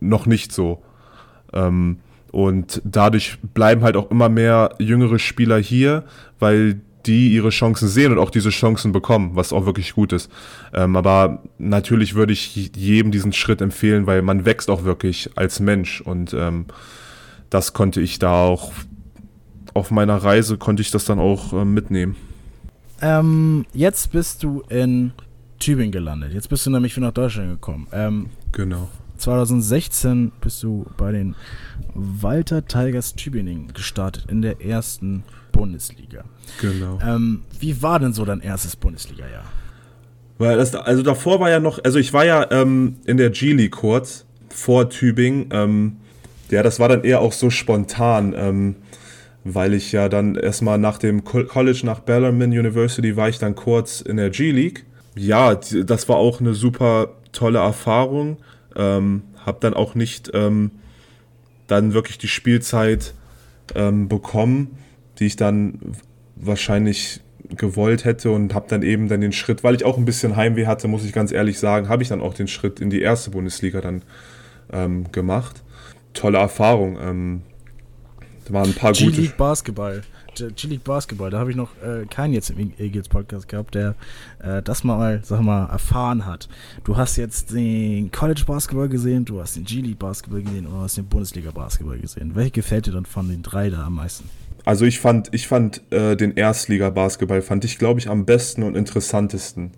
[0.00, 0.82] noch nicht so.
[1.52, 1.98] Ähm,
[2.30, 6.04] und dadurch bleiben halt auch immer mehr jüngere Spieler hier,
[6.38, 10.30] weil die ihre Chancen sehen und auch diese Chancen bekommen, was auch wirklich gut ist.
[10.72, 15.58] Ähm, aber natürlich würde ich jedem diesen Schritt empfehlen, weil man wächst auch wirklich als
[15.58, 16.66] Mensch und ähm,
[17.50, 18.72] das konnte ich da auch
[19.74, 22.16] auf meiner Reise konnte ich das dann auch äh, mitnehmen.
[23.00, 25.12] Ähm, jetzt bist du in
[25.58, 26.32] Tübingen gelandet.
[26.32, 27.86] Jetzt bist du nämlich wieder nach Deutschland gekommen.
[27.92, 28.88] Ähm, genau.
[29.18, 31.34] 2016 bist du bei den
[31.94, 35.24] Walter Tigers Tübingen gestartet in der ersten
[35.58, 36.22] Bundesliga.
[36.60, 37.00] Genau.
[37.04, 39.42] Ähm, wie war denn so dein erstes Bundesliga-Jahr?
[40.38, 43.72] Weil das, also davor war ja noch, also ich war ja ähm, in der G-League
[43.72, 45.48] kurz vor Tübingen.
[45.50, 45.96] Ähm,
[46.48, 48.76] ja, das war dann eher auch so spontan, ähm,
[49.42, 54.00] weil ich ja dann erstmal nach dem College nach Bellarmine University war ich dann kurz
[54.00, 54.84] in der G-League.
[55.16, 58.36] Ja, das war auch eine super tolle Erfahrung.
[58.76, 60.70] Ähm, hab dann auch nicht ähm,
[61.66, 63.12] dann wirklich die Spielzeit
[63.74, 64.78] ähm, bekommen
[65.18, 65.78] die ich dann
[66.36, 67.20] wahrscheinlich
[67.56, 70.66] gewollt hätte und habe dann eben dann den Schritt, weil ich auch ein bisschen Heimweh
[70.66, 73.30] hatte, muss ich ganz ehrlich sagen, habe ich dann auch den Schritt in die erste
[73.30, 74.02] Bundesliga dann
[74.72, 75.62] ähm, gemacht.
[76.12, 76.98] Tolle Erfahrung.
[77.00, 77.42] Ähm,
[78.46, 79.16] da waren ein paar G gute.
[79.16, 80.02] G-League Basketball.
[80.34, 83.96] G-League Basketball, da habe ich noch äh, keinen jetzt im Eagles Podcast gehabt, der
[84.40, 86.48] äh, das mal, sag mal, erfahren hat.
[86.84, 90.80] Du hast jetzt den College Basketball gesehen, du hast den G-League Basketball gesehen und du
[90.80, 92.36] hast den Bundesliga Basketball gesehen.
[92.36, 94.30] Welche gefällt dir dann von den drei da am meisten?
[94.68, 98.76] Also ich fand, ich fand äh, den Erstliga-Basketball, fand ich, glaube ich, am besten und
[98.76, 99.70] interessantesten.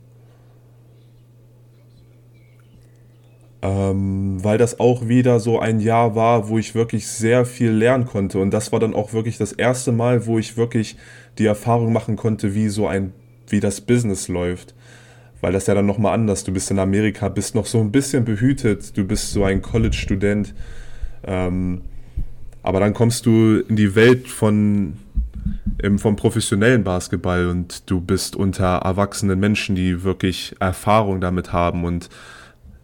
[3.63, 8.05] Ähm, weil das auch wieder so ein Jahr war, wo ich wirklich sehr viel lernen
[8.05, 8.41] konnte.
[8.41, 10.97] Und das war dann auch wirklich das erste Mal, wo ich wirklich
[11.39, 13.13] die Erfahrung machen konnte, wie so ein,
[13.47, 14.75] wie das Business läuft.
[15.41, 16.43] Weil das ja dann nochmal anders.
[16.43, 20.53] Du bist in Amerika, bist noch so ein bisschen behütet, du bist so ein College-Student.
[21.29, 21.83] Ähm,
[22.63, 24.95] aber dann kommst du in die Welt von,
[25.83, 31.85] im, vom professionellen Basketball und du bist unter erwachsenen Menschen, die wirklich Erfahrung damit haben.
[31.85, 32.09] Und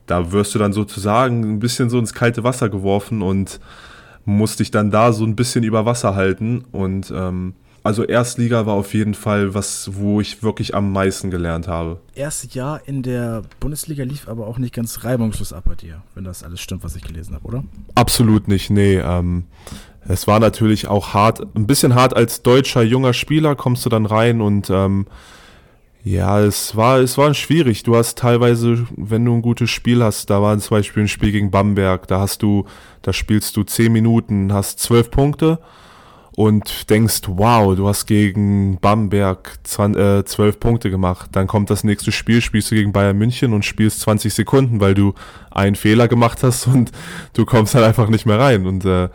[0.07, 3.61] da wirst du dann sozusagen ein bisschen so ins kalte Wasser geworfen und
[4.25, 6.65] musst dich dann da so ein bisschen über Wasser halten.
[6.73, 7.55] Und ähm,
[7.87, 12.01] also Erstliga war auf jeden Fall was, wo ich wirklich am meisten gelernt habe.
[12.15, 16.25] Erstes Jahr in der Bundesliga lief aber auch nicht ganz reibungslos ab bei dir, wenn
[16.25, 17.65] das alles stimmt, was ich gelesen habe, oder?
[17.95, 18.97] Absolut nicht, nee.
[18.99, 19.45] Ähm,
[20.09, 24.05] es war natürlich auch hart, ein bisschen hart als deutscher junger Spieler kommst du dann
[24.05, 25.07] rein und ähm,
[26.05, 27.83] ja, es war, es war schwierig.
[27.83, 31.33] Du hast teilweise, wenn du ein gutes Spiel hast, da war zum Beispiel ein Spiel
[31.33, 32.67] gegen Bamberg, da hast du,
[33.03, 35.59] da spielst du zehn Minuten, hast zwölf Punkte
[36.37, 41.31] und denkst, wow, du hast gegen Bamberg 20, äh, 12 Punkte gemacht.
[41.33, 44.93] Dann kommt das nächste Spiel, spielst du gegen Bayern München und spielst 20 Sekunden, weil
[44.93, 45.15] du
[45.51, 46.93] einen Fehler gemacht hast und
[47.33, 48.67] du kommst halt einfach nicht mehr rein.
[48.67, 49.09] Und äh,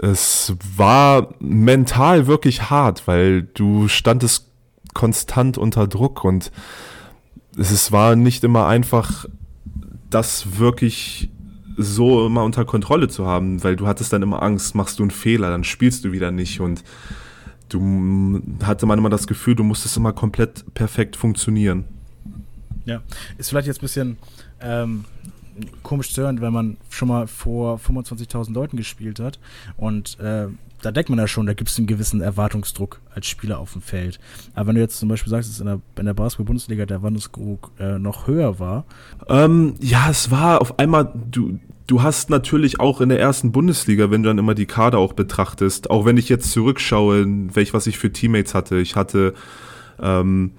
[0.00, 4.46] es war mental wirklich hart, weil du standest
[4.94, 6.52] konstant unter Druck und
[7.56, 9.26] es war nicht immer einfach,
[10.08, 11.30] das wirklich
[11.78, 15.10] so immer unter Kontrolle zu haben, weil du hattest dann immer Angst, machst du einen
[15.10, 16.82] Fehler, dann spielst du wieder nicht und
[17.68, 21.84] du hatte man immer das Gefühl, du musstest immer komplett perfekt funktionieren.
[22.84, 23.02] Ja,
[23.36, 24.16] ist vielleicht jetzt ein bisschen
[24.60, 25.04] ähm,
[25.82, 29.38] komisch zu hören, wenn man schon mal vor 25.000 Leuten gespielt hat
[29.76, 30.48] und äh,
[30.82, 33.82] da denkt man ja schon, da gibt es einen gewissen Erwartungsdruck als Spieler auf dem
[33.82, 34.20] Feld.
[34.54, 37.72] Aber wenn du jetzt zum Beispiel sagst, dass in der, in der Basketball-Bundesliga der Erwartungsdruck
[37.78, 38.84] äh, noch höher war.
[39.28, 44.10] Ähm, ja, es war auf einmal, du, du hast natürlich auch in der ersten Bundesliga,
[44.10, 47.86] wenn du dann immer die Kader auch betrachtest, auch wenn ich jetzt zurückschaue, welch, was
[47.88, 48.78] ich für Teammates hatte.
[48.78, 49.34] Ich hatte,
[50.00, 50.52] ähm,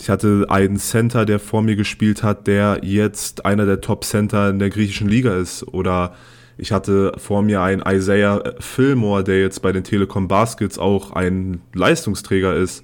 [0.00, 4.58] ich hatte einen Center, der vor mir gespielt hat, der jetzt einer der Top-Center in
[4.58, 5.62] der griechischen Liga ist.
[5.62, 6.14] Oder
[6.56, 11.60] ich hatte vor mir einen Isaiah Fillmore, der jetzt bei den Telekom Baskets auch ein
[11.74, 12.82] Leistungsträger ist.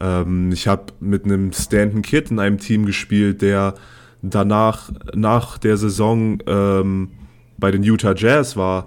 [0.00, 3.74] Ähm, ich habe mit einem Stanton Kid in einem Team gespielt, der
[4.22, 7.10] danach, nach der Saison ähm,
[7.56, 8.86] bei den Utah Jazz war.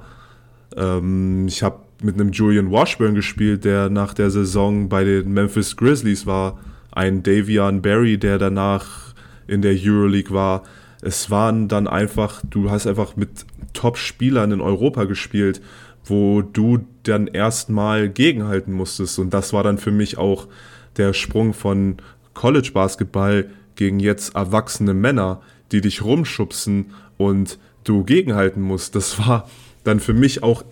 [0.77, 5.75] Ähm, ich habe mit einem Julian Washburn gespielt, der nach der Saison bei den Memphis
[5.75, 6.57] Grizzlies war.
[6.91, 9.13] Ein Davian Barry, der danach
[9.47, 10.63] in der Euroleague war.
[11.01, 15.61] Es waren dann einfach, du hast einfach mit Top-Spielern in Europa gespielt,
[16.05, 19.19] wo du dann erstmal gegenhalten musstest.
[19.19, 20.47] Und das war dann für mich auch
[20.97, 21.97] der Sprung von
[22.33, 28.95] College-Basketball gegen jetzt erwachsene Männer, die dich rumschubsen und du gegenhalten musst.
[28.95, 29.49] Das war
[29.83, 30.63] dann für mich auch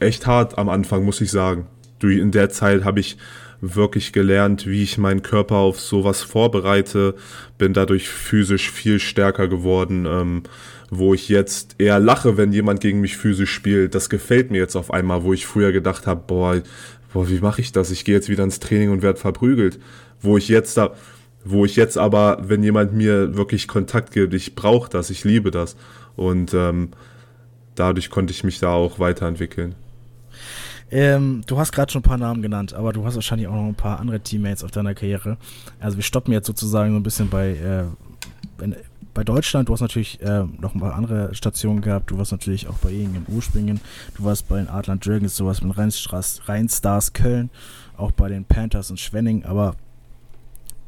[0.00, 1.66] echt hart am Anfang, muss ich sagen.
[2.02, 3.16] In der Zeit habe ich
[3.60, 7.14] wirklich gelernt, wie ich meinen Körper auf sowas vorbereite,
[7.58, 10.06] bin dadurch physisch viel stärker geworden.
[10.06, 10.42] Ähm,
[10.90, 13.94] wo ich jetzt eher lache, wenn jemand gegen mich physisch spielt.
[13.94, 16.62] Das gefällt mir jetzt auf einmal, wo ich früher gedacht habe, boah,
[17.12, 17.90] boah, wie mache ich das?
[17.90, 19.78] Ich gehe jetzt wieder ins Training und werde verprügelt.
[20.20, 20.94] Wo ich jetzt da,
[21.44, 25.50] wo ich jetzt aber, wenn jemand mir wirklich Kontakt gibt, ich brauche das, ich liebe
[25.50, 25.76] das.
[26.14, 26.90] Und ähm,
[27.74, 29.74] dadurch konnte ich mich da auch weiterentwickeln.
[30.90, 33.66] Ähm, du hast gerade schon ein paar Namen genannt, aber du hast wahrscheinlich auch noch
[33.66, 35.36] ein paar andere Teammates auf deiner Karriere.
[35.80, 37.84] Also wir stoppen jetzt sozusagen so ein bisschen bei, äh,
[39.12, 42.68] bei Deutschland, du hast natürlich äh, noch ein paar andere Stationen gehabt, du warst natürlich
[42.68, 43.80] auch bei ihnen in Urspringen,
[44.16, 47.50] du warst bei den Adland Dragons, du warst mit Rheinstars Köln,
[47.96, 49.74] auch bei den Panthers und Schwenning, aber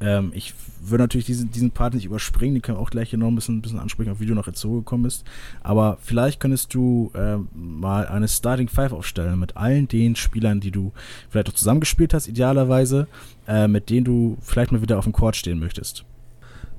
[0.01, 3.19] ähm, ich würde natürlich diesen, diesen Part nicht überspringen, den können wir auch gleich hier
[3.19, 5.25] noch ein bisschen, ein bisschen ansprechen, auf wie du noch jetzt so gekommen bist.
[5.63, 10.71] Aber vielleicht könntest du äh, mal eine Starting Five aufstellen mit allen den Spielern, die
[10.71, 10.93] du
[11.31, 13.09] vielleicht auch zusammengespielt hast, idealerweise,
[13.47, 16.05] äh, mit denen du vielleicht mal wieder auf dem Court stehen möchtest.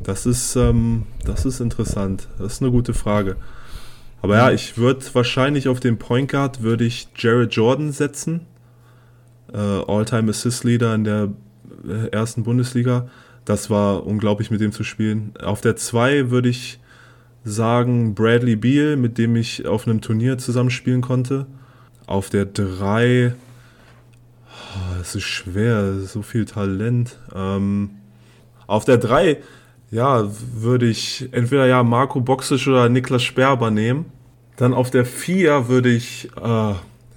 [0.02, 2.30] Das ist, ähm, das ist interessant.
[2.38, 3.36] Das ist eine gute Frage.
[4.22, 8.42] Aber ja, ich würde wahrscheinlich auf den Point Guard würde ich Jared Jordan setzen.
[9.54, 11.30] Äh, All-Time Assist Leader in der
[12.12, 13.10] ersten Bundesliga.
[13.46, 15.34] Das war unglaublich mit dem zu spielen.
[15.42, 16.80] Auf der 2 würde ich
[17.44, 21.48] sagen Bradley Beal, mit dem ich auf einem Turnier zusammenspielen konnte.
[22.06, 23.34] Auf der 3,
[24.46, 27.18] oh, es ist schwer, so viel Talent.
[27.34, 27.92] Ähm,
[28.68, 29.38] auf der 3
[29.92, 34.06] ja, würde ich entweder ja Marco Boxisch oder Niklas Sperber nehmen.
[34.58, 36.74] Dann auf der 4 würde ich äh,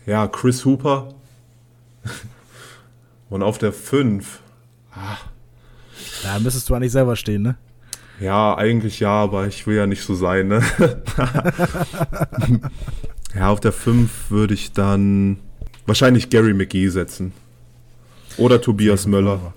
[0.06, 1.14] ja Chris Hooper.
[3.28, 4.40] Und auf der 5.
[4.92, 5.16] Ah.
[6.22, 7.56] Da müsstest du eigentlich selber stehen, ne?
[8.20, 10.62] Ja, eigentlich ja, aber ich will ja nicht so sein, ne?
[13.34, 15.38] ja, auf der 5 würde ich dann
[15.86, 17.32] wahrscheinlich Gary McGee setzen.
[18.36, 19.52] Oder Tobias Möller.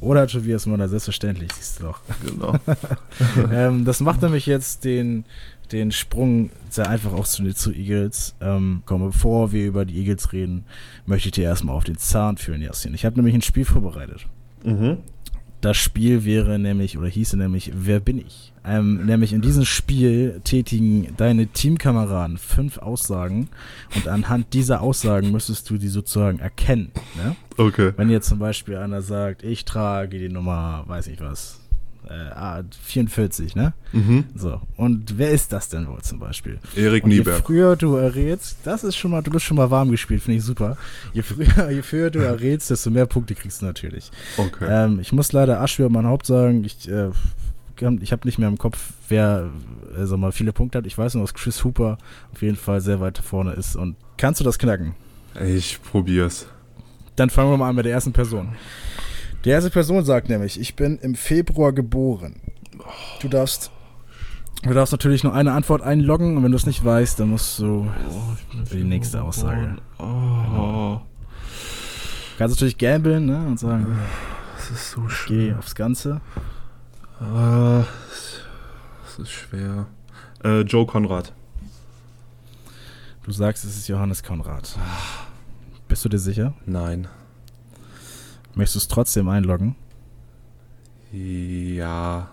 [0.00, 2.00] Oder Tobias Müller, selbstverständlich, siehst du doch.
[2.24, 2.54] Genau.
[3.52, 5.24] ähm, das macht nämlich jetzt den,
[5.72, 8.34] den Sprung sehr einfach auch zu, zu Eagles.
[8.40, 10.64] Ähm, komm, bevor wir über die Eagles reden,
[11.06, 12.94] möchte ich dir erstmal auf den Zahn führen, Jasin.
[12.94, 14.26] Ich habe nämlich ein Spiel vorbereitet.
[14.66, 14.98] Mhm.
[15.62, 18.52] Das Spiel wäre nämlich, oder hieße nämlich, wer bin ich?
[18.64, 23.48] Ähm, nämlich in diesem Spiel tätigen deine Teamkameraden fünf Aussagen
[23.94, 26.90] und anhand dieser Aussagen müsstest du die sozusagen erkennen.
[27.16, 27.36] Ne?
[27.56, 27.92] Okay.
[27.96, 31.60] Wenn jetzt zum Beispiel einer sagt, ich trage die Nummer, weiß ich was,
[32.08, 33.72] äh, 44, ne?
[33.92, 34.24] Mhm.
[34.34, 34.60] So.
[34.76, 36.58] Und wer ist das denn wohl zum Beispiel?
[36.74, 37.36] Erik Nieberg.
[37.36, 40.38] Je früher du errätst, das ist schon mal, du bist schon mal warm gespielt, finde
[40.38, 40.76] ich super.
[41.12, 44.10] Je früher, je früher du errätst, desto mehr Punkte kriegst du natürlich.
[44.36, 44.66] Okay.
[44.68, 47.10] Ähm, ich muss leider Asch über mein Haupt sagen, ich, äh,
[48.00, 49.50] ich habe nicht mehr im Kopf, wer
[49.98, 50.86] sag mal, viele Punkte hat.
[50.86, 51.98] Ich weiß nur, dass Chris Hooper
[52.32, 53.76] auf jeden Fall sehr weit vorne ist.
[53.76, 54.94] Und kannst du das knacken?
[55.44, 56.46] Ich probier's.
[57.16, 58.56] Dann fangen wir mal an mit der ersten Person.
[59.46, 62.40] Die erste Person sagt nämlich, ich bin im Februar geboren.
[63.20, 63.70] Du darfst,
[64.64, 67.60] du darfst natürlich nur eine Antwort einloggen und wenn du es nicht weißt, dann musst
[67.60, 69.76] du oh, die nächste Aussage.
[69.98, 70.02] Oh.
[70.02, 71.06] Genau.
[72.38, 73.96] Kannst natürlich gamblen ne, und sagen,
[74.56, 75.52] das ist so schwer.
[75.52, 76.20] Geh aufs Ganze.
[77.20, 77.84] Ah,
[79.04, 79.86] das ist schwer.
[80.42, 81.32] Äh, Joe Konrad.
[83.22, 84.76] Du sagst, es ist Johannes Konrad.
[85.86, 86.52] Bist du dir sicher?
[86.66, 87.06] Nein.
[88.56, 89.76] Möchtest du es trotzdem einloggen?
[91.12, 92.30] Ja.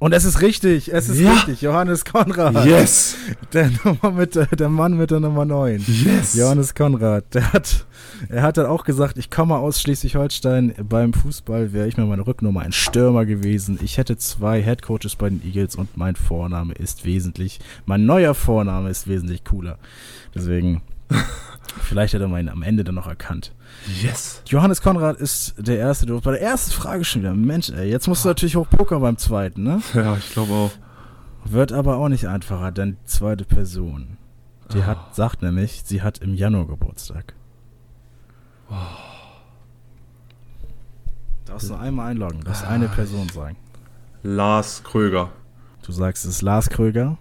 [0.00, 1.32] Und es ist richtig, es ist Ja.
[1.32, 1.62] richtig.
[1.62, 2.64] Johannes Konrad.
[2.66, 3.16] Yes!
[3.52, 5.84] Der, Nummer mit, der, der Mann mit der Nummer 9.
[5.86, 6.34] Yes!
[6.34, 7.86] Johannes Konrad, der hat,
[8.28, 12.26] er hat dann auch gesagt, ich komme aus Schleswig-Holstein, beim Fußball wäre ich mit meiner
[12.26, 13.78] Rücknummer ein Stürmer gewesen.
[13.80, 18.90] Ich hätte zwei Headcoaches bei den Eagles und mein Vorname ist wesentlich, mein neuer Vorname
[18.90, 19.78] ist wesentlich cooler.
[20.34, 20.82] Deswegen,
[21.80, 23.52] vielleicht hat er meinen am Ende dann noch erkannt.
[24.00, 24.42] Yes!
[24.46, 28.08] Johannes Konrad ist der Erste, du bei der ersten Frage schon wieder, Mensch ey, jetzt
[28.08, 29.82] musst du natürlich hoch pokern beim zweiten, ne?
[29.94, 30.70] Ja, ich glaube auch.
[31.44, 34.16] Wird aber auch nicht einfacher, denn die zweite Person,
[34.72, 37.34] die hat, sagt nämlich, sie hat im Januar Geburtstag.
[41.44, 43.56] Darfst du einmal einloggen, darfst eine Person sagen.
[44.22, 45.30] Lars Kröger.
[45.84, 47.18] Du sagst, es ist Lars Kröger.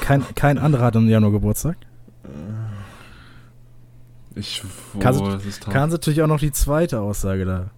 [0.00, 1.76] Kein, kein anderer hat im Januar Geburtstag.
[4.36, 4.62] Ich,
[4.94, 5.22] oh, Kannst-.
[5.68, 7.70] Kannst natürlich auch noch die zweite Aussage da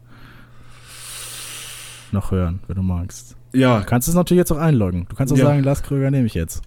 [2.13, 3.37] noch hören, wenn du magst.
[3.53, 5.07] Ja, Du kannst es natürlich jetzt auch einloggen.
[5.09, 5.47] Du kannst auch Ja.
[5.47, 6.63] sagen, Lars Kröger nehme ich jetzt.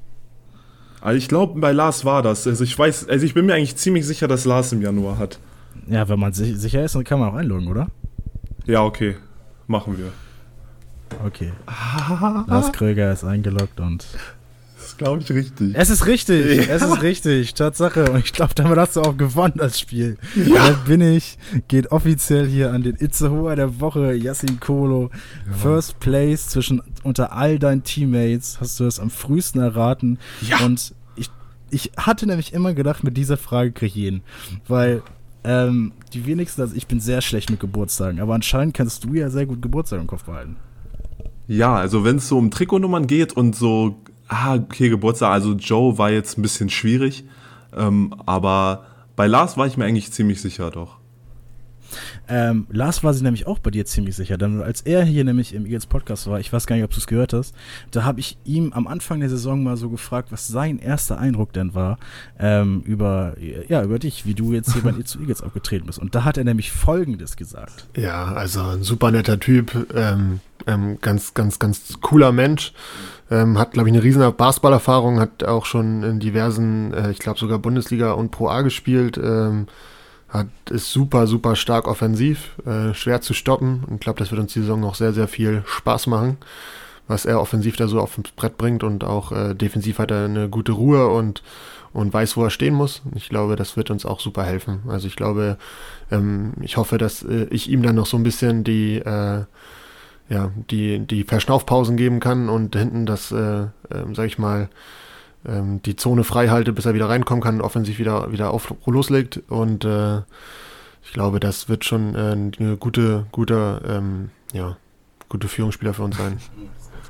[1.02, 2.48] also ich glaube, bei Lars war das.
[2.48, 5.40] Also ich weiß, also ich bin mir eigentlich ziemlich sicher, dass Lars im Januar hat.
[5.88, 7.88] Ja, wenn man sich sicher ist, dann kann man auch einloggen, oder?
[8.66, 9.18] Ja, okay.
[9.68, 10.12] Machen wir.
[11.26, 11.52] Okay.
[12.48, 14.06] Lars Kröger ist eingeloggt und.
[15.02, 15.72] Glaube ich, richtig.
[15.74, 16.74] Es ist richtig, Ja.
[16.76, 18.12] es ist richtig, Tatsache.
[18.12, 20.18] Und ich glaube, damit hast du auch gewonnen, das Spiel.
[20.36, 20.70] Ja.
[20.70, 25.10] Da bin ich, geht offiziell hier an den Itzehoer der Woche, Yassin Kolo.
[25.52, 28.60] First Place zwischen unter all deinen Teammates.
[28.62, 30.20] Hast du das am frühesten erraten.
[30.48, 30.60] Ja.
[30.64, 31.30] Und ich,
[31.72, 34.22] ich hatte nämlich immer gedacht, mit dieser Frage krieg ich jeden.
[34.68, 35.02] Weil
[35.44, 39.32] ähm, die wenigsten, also ich bin sehr schlecht mit Geburtstagen, aber anscheinend kannst du ja
[39.32, 40.58] sehr gut Geburtstag im Kopf behalten.
[41.48, 43.98] Ja, also wenn es so um Trikotnummern geht und so,
[44.32, 47.26] ah, okay, Geburtstag, also Joe war jetzt ein bisschen schwierig,
[47.76, 50.98] ähm, aber bei Lars war ich mir eigentlich ziemlich sicher doch.
[52.30, 55.54] Ähm, Lars war sich nämlich auch bei dir ziemlich sicher, denn als er hier nämlich
[55.54, 57.54] im Eagles Podcast war, ich weiß gar nicht, ob du es gehört hast,
[57.92, 61.52] da habe ich ihm am Anfang der Saison mal so gefragt, was sein erster Eindruck
[61.52, 61.98] denn war
[62.40, 63.36] ähm, über,
[63.68, 66.00] ja, über dich, wie du jetzt hier bei den Eagles aufgetreten bist.
[66.00, 67.90] Und da hat er nämlich Folgendes gesagt.
[67.98, 72.72] Ja, also ein super netter Typ, ähm, ähm, ganz, ganz, ganz cooler Mensch.
[73.32, 77.40] Ähm, hat, glaube ich, eine riesen Basketballerfahrung, hat auch schon in diversen, äh, ich glaube
[77.40, 79.18] sogar Bundesliga und Pro A gespielt.
[79.18, 79.68] Ähm,
[80.28, 83.84] hat, ist super, super stark offensiv, äh, schwer zu stoppen.
[83.88, 86.38] Und ich glaube, das wird uns die Saison noch sehr, sehr viel Spaß machen,
[87.08, 88.84] was er offensiv da so auf das Brett bringt.
[88.84, 91.44] Und auch äh, defensiv hat er eine gute Ruhe und,
[91.94, 93.02] und weiß, wo er stehen muss.
[93.16, 94.84] Ich glaube, das wird uns auch super helfen.
[94.88, 95.58] Also ich glaube,
[96.12, 99.44] ähm, ich hoffe, dass äh, ich ihm dann noch so ein bisschen die, äh,
[100.32, 104.70] ja, die, die Verschnaufpausen geben kann und hinten das, äh, ähm, sag ich mal,
[105.46, 109.42] ähm, die Zone frei halte, bis er wieder reinkommen kann, offensiv wieder, wieder auf, loslegt.
[109.50, 110.20] Und äh,
[111.04, 114.78] ich glaube, das wird schon äh, eine gute, gute, ähm, ja,
[115.28, 116.38] gute Führungsspieler für uns sein.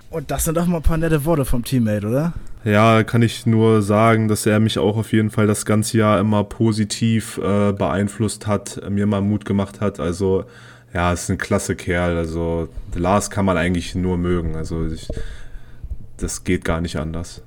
[0.10, 2.34] Und das sind doch mal ein paar nette Worte vom Teammate, oder?
[2.64, 6.20] Ja, kann ich nur sagen, dass er mich auch auf jeden Fall das ganze Jahr
[6.20, 10.00] immer positiv äh, beeinflusst hat, mir mal Mut gemacht hat.
[10.00, 10.46] Also
[10.94, 12.18] ja, ist ein klasse Kerl.
[12.18, 14.56] Also Lars kann man eigentlich nur mögen.
[14.56, 15.08] Also ich,
[16.18, 17.42] das geht gar nicht anders.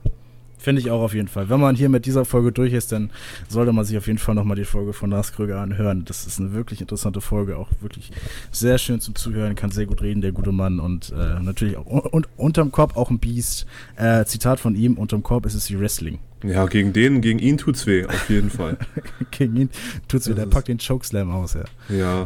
[0.64, 1.50] Finde ich auch auf jeden Fall.
[1.50, 3.10] Wenn man hier mit dieser Folge durch ist, dann
[3.50, 6.06] sollte man sich auf jeden Fall nochmal die Folge von Lars Kröger anhören.
[6.06, 8.12] Das ist eine wirklich interessante Folge, auch wirklich
[8.50, 11.84] sehr schön zum Zuhören, kann sehr gut reden, der gute Mann und äh, natürlich auch
[11.84, 13.66] und unterm Korb auch ein Biest.
[13.96, 16.18] Äh, Zitat von ihm, unterm Korb ist es wie Wrestling.
[16.42, 18.78] Ja, gegen den, gegen ihn tut's weh, auf jeden Fall.
[19.30, 19.70] Gegen ihn
[20.08, 21.64] tut's wieder, der packt den Chokeslam aus, ja.
[21.94, 22.24] Ja.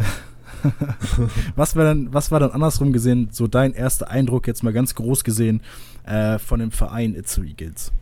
[1.56, 4.94] Was war dann, was war dann andersrum gesehen, so dein erster Eindruck, jetzt mal ganz
[4.94, 5.62] groß gesehen,
[6.04, 7.92] äh, von dem Verein Itzu Eagles?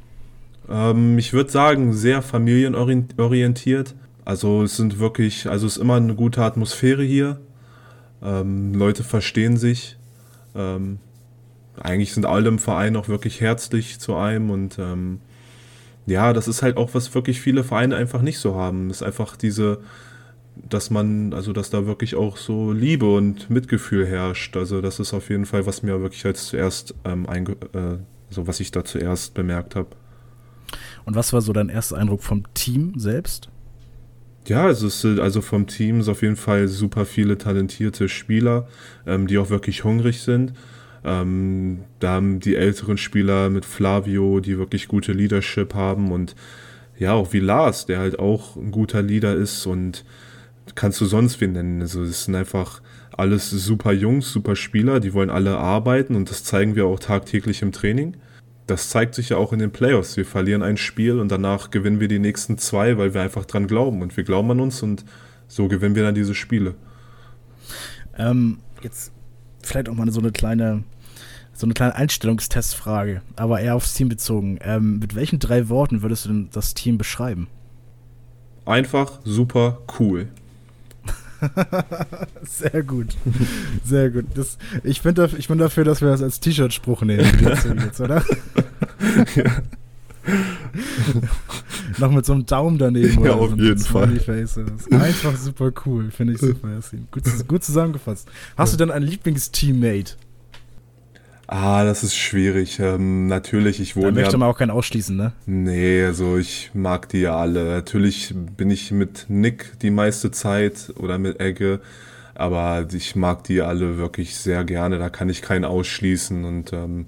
[0.68, 3.94] Ähm, ich würde sagen, sehr familienorientiert.
[4.24, 7.40] Also es sind wirklich, also es ist immer eine gute Atmosphäre hier.
[8.22, 9.96] Ähm, Leute verstehen sich.
[10.54, 10.98] Ähm,
[11.80, 15.20] eigentlich sind alle im Verein auch wirklich herzlich zu einem und ähm,
[16.06, 18.88] ja, das ist halt auch, was wirklich viele Vereine einfach nicht so haben.
[18.88, 19.80] Das ist einfach diese,
[20.68, 24.56] dass man, also dass da wirklich auch so Liebe und Mitgefühl herrscht.
[24.56, 27.98] Also das ist auf jeden Fall, was mir wirklich als zuerst, ähm, einge äh,
[28.30, 29.88] so was ich da zuerst bemerkt habe.
[31.04, 33.48] Und was war so dein erster Eindruck vom Team selbst?
[34.46, 38.68] Ja, also, es sind, also vom Team ist auf jeden Fall super viele talentierte Spieler,
[39.06, 40.52] ähm, die auch wirklich hungrig sind.
[41.04, 46.34] Ähm, da haben die älteren Spieler mit Flavio, die wirklich gute Leadership haben und
[46.98, 50.04] ja, auch wie Lars, der halt auch ein guter Leader ist und
[50.74, 51.80] kannst du sonst wen nennen.
[51.80, 56.44] Also es sind einfach alles super Jungs, super Spieler, die wollen alle arbeiten und das
[56.44, 58.16] zeigen wir auch tagtäglich im Training.
[58.66, 60.16] Das zeigt sich ja auch in den Playoffs.
[60.16, 63.68] Wir verlieren ein Spiel und danach gewinnen wir die nächsten zwei, weil wir einfach dran
[63.68, 65.04] glauben und wir glauben an uns und
[65.46, 66.74] so gewinnen wir dann diese Spiele.
[68.18, 69.12] Ähm, jetzt
[69.62, 70.82] vielleicht auch mal so eine kleine
[71.52, 74.58] so eine kleine Einstellungstestfrage, aber eher aufs Team bezogen.
[74.60, 77.48] Ähm, mit welchen drei Worten würdest du denn das Team beschreiben?
[78.66, 80.28] Einfach super cool.
[82.42, 83.16] Sehr gut.
[83.84, 84.26] Sehr gut.
[84.34, 88.24] Das, ich, bin dafür, ich bin dafür, dass wir das als T-Shirt-Spruch nehmen, jetzt, oder?
[89.34, 89.62] Ja.
[91.98, 93.24] Noch mit so einem Daumen daneben.
[93.24, 94.20] Ja, auf so jeden Fall.
[94.90, 97.06] Einfach super cool, finde ich super, Yassin.
[97.10, 98.28] Gut, gut zusammengefasst.
[98.56, 100.14] Hast du denn ein Lieblingsteammate?
[101.48, 102.80] Ah, das ist schwierig.
[102.80, 104.12] Ähm, natürlich, ich wohne.
[104.12, 105.32] Da möchte man auch keinen ausschließen, ne?
[105.46, 107.64] Nee, also ich mag die ja alle.
[107.64, 111.80] Natürlich bin ich mit Nick die meiste Zeit oder mit Egge,
[112.34, 114.98] aber ich mag die alle wirklich sehr gerne.
[114.98, 117.06] Da kann ich keinen ausschließen und ähm,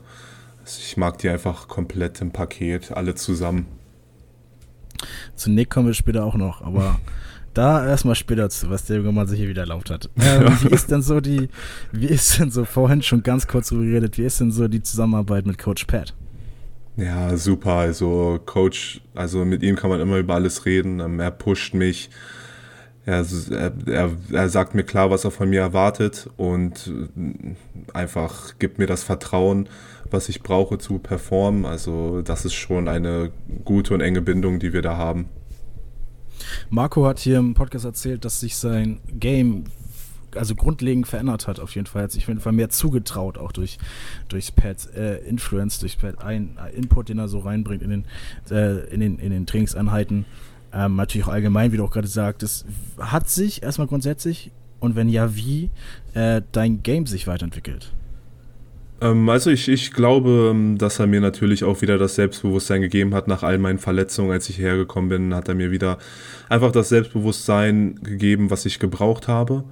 [0.64, 3.66] ich mag die einfach komplett im Paket, alle zusammen.
[5.34, 7.00] Zu Nick kommen wir später auch noch, aber
[7.54, 10.10] da erstmal später zu, was der junge Mann sich hier wieder erlaubt hat.
[10.20, 11.48] Ähm, wie ist denn so die,
[11.92, 14.82] wie ist denn so, vorhin schon ganz kurz drüber geredet, wie ist denn so die
[14.82, 16.14] Zusammenarbeit mit Coach Pat?
[16.98, 17.74] Ja, super.
[17.74, 21.00] Also Coach, also mit ihm kann man immer über alles reden.
[21.00, 22.10] Ähm, er pusht mich.
[23.06, 23.24] Er,
[23.86, 26.92] er, er sagt mir klar, was er von mir erwartet und
[27.94, 29.66] einfach gibt mir das Vertrauen,
[30.10, 31.64] was ich brauche zu performen.
[31.64, 33.30] Also das ist schon eine
[33.64, 35.30] gute und enge Bindung, die wir da haben.
[36.70, 39.64] Marco hat hier im Podcast erzählt, dass sich sein Game
[40.34, 42.02] also grundlegend verändert hat auf jeden Fall.
[42.02, 43.78] Hat sich auf jeden Fall mehr zugetraut, auch durch,
[44.28, 48.04] durch Pads äh, Influence, durch Pat ein äh, Input, den er so reinbringt in den,
[48.50, 50.24] äh, in den, in den Trainingseinheiten.
[50.72, 52.66] Ähm, natürlich auch allgemein, wie du auch gerade sagst,
[52.98, 55.70] hat sich erstmal grundsätzlich und wenn ja, wie
[56.14, 57.92] äh, dein Game sich weiterentwickelt.
[59.00, 63.14] Ähm, also ich, ich glaube, ähm, dass er mir natürlich auch wieder das Selbstbewusstsein gegeben
[63.14, 65.98] hat nach all meinen Verletzungen, als ich hierher gekommen bin, hat er mir wieder
[66.48, 69.64] einfach das Selbstbewusstsein gegeben, was ich gebraucht habe.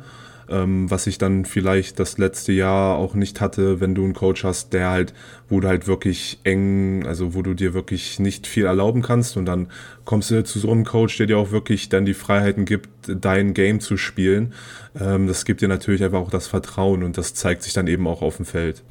[0.48, 4.44] Ähm, was ich dann vielleicht das letzte Jahr auch nicht hatte, wenn du einen Coach
[4.44, 5.12] hast, der halt,
[5.48, 9.46] wo du halt wirklich eng, also wo du dir wirklich nicht viel erlauben kannst und
[9.46, 9.66] dann
[10.04, 13.54] kommst du zu so einem Coach, der dir auch wirklich dann die Freiheiten gibt, dein
[13.54, 14.54] Game zu spielen.
[14.94, 18.22] Das gibt dir natürlich einfach auch das Vertrauen und das zeigt sich dann eben auch
[18.22, 18.84] auf dem Feld.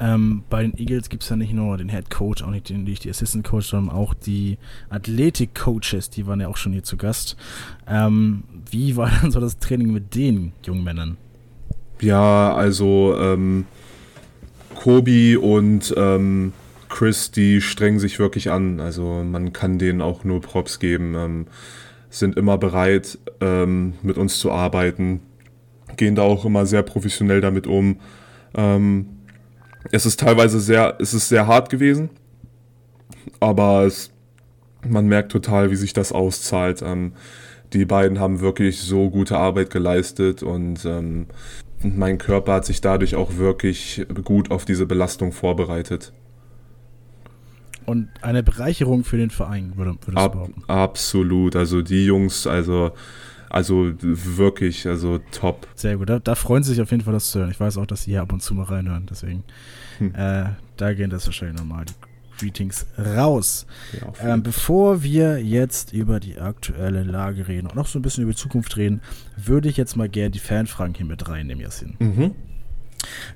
[0.00, 2.84] Ähm, bei den Eagles gibt es ja nicht nur den Head Coach, auch nicht den,
[2.84, 4.58] die Assistant Coach, sondern auch die
[4.90, 7.36] Athletic Coaches, die waren ja auch schon hier zu Gast.
[7.86, 11.16] Ähm, wie war dann so das Training mit den jungen Männern?
[12.00, 13.66] Ja, also ähm,
[14.74, 16.52] Kobi und ähm,
[16.88, 18.80] Chris, die strengen sich wirklich an.
[18.80, 21.14] Also man kann denen auch nur Props geben.
[21.14, 21.46] Ähm,
[22.12, 25.20] sind immer bereit, ähm, mit uns zu arbeiten,
[25.96, 28.00] gehen da auch immer sehr professionell damit um.
[28.54, 29.06] Ähm,
[29.92, 32.10] es ist teilweise sehr, es ist sehr hart gewesen,
[33.38, 34.10] aber es,
[34.88, 36.82] man merkt total, wie sich das auszahlt.
[36.82, 37.12] Ähm,
[37.72, 41.26] die beiden haben wirklich so gute Arbeit geleistet und ähm,
[41.82, 46.12] mein Körper hat sich dadurch auch wirklich gut auf diese Belastung vorbereitet.
[47.84, 50.64] Und eine Bereicherung für den Verein, würde, würdest Ab, du behaupten?
[50.68, 51.56] Absolut.
[51.56, 52.92] Also die Jungs, also
[53.52, 55.68] also wirklich, also top.
[55.74, 56.08] Sehr gut.
[56.08, 57.50] Da, da, freuen sie sich auf jeden Fall, das zu hören.
[57.50, 59.06] Ich weiß auch, dass sie hier ab und zu mal reinhören.
[59.10, 59.44] Deswegen,
[59.98, 60.14] hm.
[60.14, 60.44] äh,
[60.78, 61.92] da gehen das wahrscheinlich nochmal die
[62.38, 63.66] Greetings raus.
[64.00, 68.22] Ja, ähm, bevor wir jetzt über die aktuelle Lage reden und noch so ein bisschen
[68.22, 69.02] über die Zukunft reden,
[69.36, 71.96] würde ich jetzt mal gerne die Fanfragen hier mit reinnehmen, Jasin.
[71.98, 72.34] Mhm.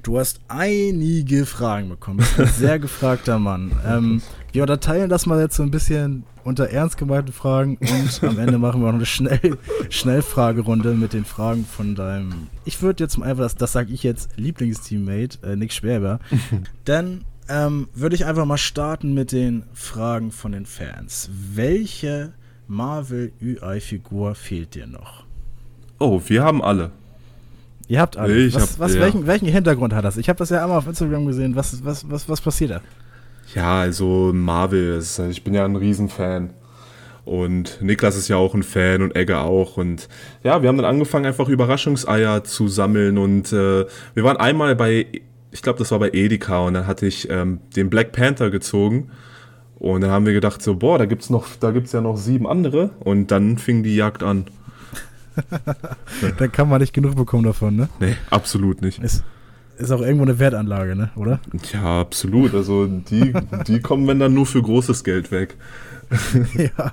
[0.03, 2.19] Du hast einige Fragen bekommen.
[2.19, 3.73] Du bist ein sehr gefragter Mann.
[3.87, 8.39] Ähm, wir unterteilen das mal jetzt so ein bisschen unter ernst gemeinten Fragen und am
[8.39, 9.59] Ende machen wir noch eine Schnell
[9.91, 14.05] Schnellfragerunde mit den Fragen von deinem, ich würde jetzt mal einfach, das, das sage ich
[14.05, 16.21] jetzt, Lieblingsteammate, äh, Nick Schwerber.
[16.85, 21.29] Dann ähm, würde ich einfach mal starten mit den Fragen von den Fans.
[21.53, 22.33] Welche
[22.69, 25.25] Marvel UI-Figur fehlt dir noch?
[25.99, 26.93] Oh, wir haben alle.
[27.89, 28.37] Ihr habt alle.
[28.37, 29.01] Ich was, hab, was, ja.
[29.01, 30.17] welchen, welchen, Hintergrund hat das?
[30.17, 31.55] Ich habe das ja einmal auf Instagram gesehen.
[31.55, 32.81] Was, was, was, was passiert da?
[33.55, 36.51] Ja, also Marvel, ist, ich bin ja ein Riesenfan.
[37.25, 39.77] Und Niklas ist ja auch ein Fan und Egge auch.
[39.77, 40.09] Und
[40.45, 43.19] ja, wir haben dann angefangen, einfach Überraschungseier zu sammeln.
[43.19, 43.85] Und äh,
[44.15, 45.07] wir waren einmal bei,
[45.51, 46.61] ich glaube, das war bei Edeka.
[46.61, 49.11] Und dann hatte ich ähm, den Black Panther gezogen.
[49.79, 52.47] Und dann haben wir gedacht, so, boah, da gibt's noch, da gibt's ja noch sieben
[52.47, 52.91] andere.
[53.01, 54.47] Und dann fing die Jagd an.
[56.39, 57.89] Dann kann man nicht genug bekommen davon, ne?
[58.01, 59.03] Nee, absolut nicht.
[59.03, 59.25] Ist,
[59.79, 61.11] ist auch irgendwo eine Wertanlage, ne?
[61.17, 61.41] Oder?
[61.73, 62.55] Ja, absolut.
[62.55, 63.35] Also die,
[63.67, 65.57] die kommen wenn dann nur für großes Geld weg.
[66.57, 66.93] ja,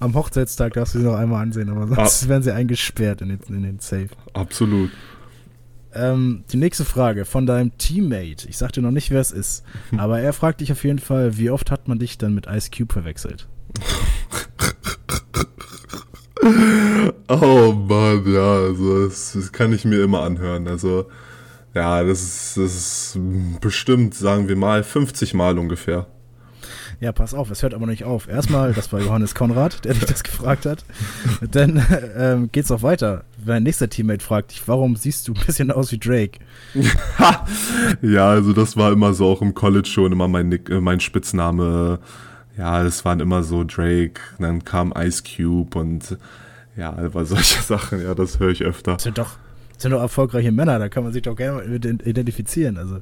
[0.00, 2.28] am Hochzeitstag darfst du sie noch einmal ansehen, aber sonst ah.
[2.28, 4.08] werden sie eingesperrt in den, in den Safe.
[4.32, 4.90] Absolut.
[5.94, 8.48] Ähm, die nächste Frage von deinem Teammate.
[8.48, 9.64] Ich sag dir noch nicht, wer es ist,
[9.96, 12.70] aber er fragt dich auf jeden Fall, wie oft hat man dich dann mit Ice
[12.70, 13.48] Cube verwechselt?
[17.28, 20.68] oh Mann, ja, also das, das, kann ich mir immer anhören.
[20.68, 21.06] Also
[21.74, 23.20] Ja, das ist, das ist
[23.60, 26.06] bestimmt, sagen wir mal, 50 Mal ungefähr.
[27.00, 28.26] Ja, pass auf, es hört aber nicht auf.
[28.28, 30.84] Erstmal, das war Johannes Konrad, der dich das gefragt hat.
[31.52, 31.80] Dann
[32.16, 33.24] ähm, geht's auch weiter.
[33.44, 36.40] Mein nächster Teammate fragt dich, warum siehst du ein bisschen aus wie Drake?
[38.02, 40.98] ja, also das war immer so auch im College schon immer mein, Nick, äh, mein
[40.98, 42.00] Spitzname.
[42.58, 46.18] Ja, es waren immer so Drake, dann kam Ice Cube und
[46.76, 48.94] ja, aber solche Sachen, ja, das höre ich öfter.
[48.94, 49.36] Das sind doch,
[49.74, 52.76] das sind doch erfolgreiche Männer, da kann man sich doch gerne mit identifizieren.
[52.76, 53.00] Also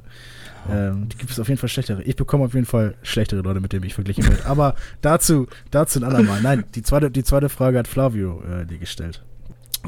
[0.69, 2.03] ähm, die gibt es auf jeden Fall schlechtere.
[2.03, 4.45] Ich bekomme auf jeden Fall schlechtere Leute, mit denen ich verglichen werde.
[4.45, 6.41] Aber dazu, dazu ein andermal.
[6.41, 9.23] Nein, die zweite, die zweite Frage hat Flavio äh, dir gestellt.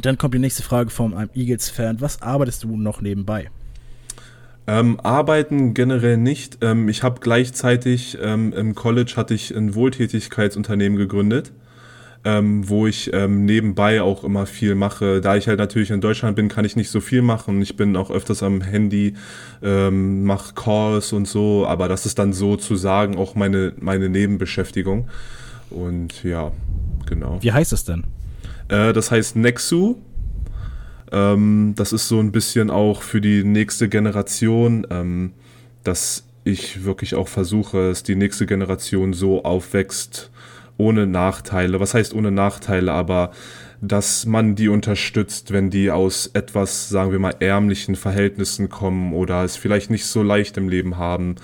[0.01, 2.01] Dann kommt die nächste Frage von einem Eagles-Fan.
[2.01, 3.49] Was arbeitest du noch nebenbei?
[4.67, 6.59] Ähm, arbeiten generell nicht.
[6.61, 11.51] Ähm, ich habe gleichzeitig ähm, im College hatte ich ein Wohltätigkeitsunternehmen gegründet
[12.25, 15.21] ähm, wo ich ähm, nebenbei auch immer viel mache.
[15.21, 17.61] Da ich halt natürlich in Deutschland bin, kann ich nicht so viel machen.
[17.61, 19.15] Ich bin auch öfters am Handy,
[19.63, 25.07] ähm, mache Calls und so, aber das ist dann sozusagen auch meine, meine Nebenbeschäftigung.
[25.69, 26.51] Und ja,
[27.05, 27.37] genau.
[27.41, 28.03] Wie heißt es denn?
[28.67, 29.95] Äh, das heißt Nexu.
[31.11, 35.31] Ähm, das ist so ein bisschen auch für die nächste Generation, ähm,
[35.83, 40.31] dass ich wirklich auch versuche, dass die nächste Generation so aufwächst,
[40.77, 41.79] ohne Nachteile.
[41.79, 43.31] Was heißt ohne Nachteile, aber
[43.81, 49.43] dass man die unterstützt, wenn die aus etwas, sagen wir mal, ärmlichen Verhältnissen kommen oder
[49.43, 51.35] es vielleicht nicht so leicht im Leben haben.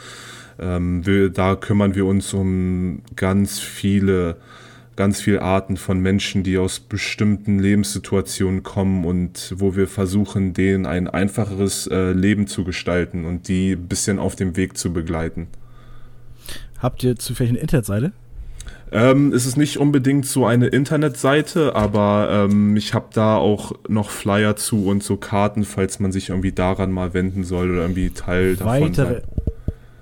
[0.60, 4.38] Ähm, wir, da kümmern wir uns um ganz viele,
[4.96, 10.86] ganz viele Arten von Menschen, die aus bestimmten Lebenssituationen kommen und wo wir versuchen, denen
[10.86, 15.48] ein einfacheres äh, Leben zu gestalten und die ein bisschen auf dem Weg zu begleiten.
[16.80, 18.12] Habt ihr zufällig eine Internetseite?
[18.92, 24.10] Ähm, es ist nicht unbedingt so eine Internetseite, aber ähm, ich habe da auch noch
[24.10, 28.12] Flyer zu und so Karten, falls man sich irgendwie daran mal wenden soll oder irgendwie
[28.12, 29.22] Teil davon weitere,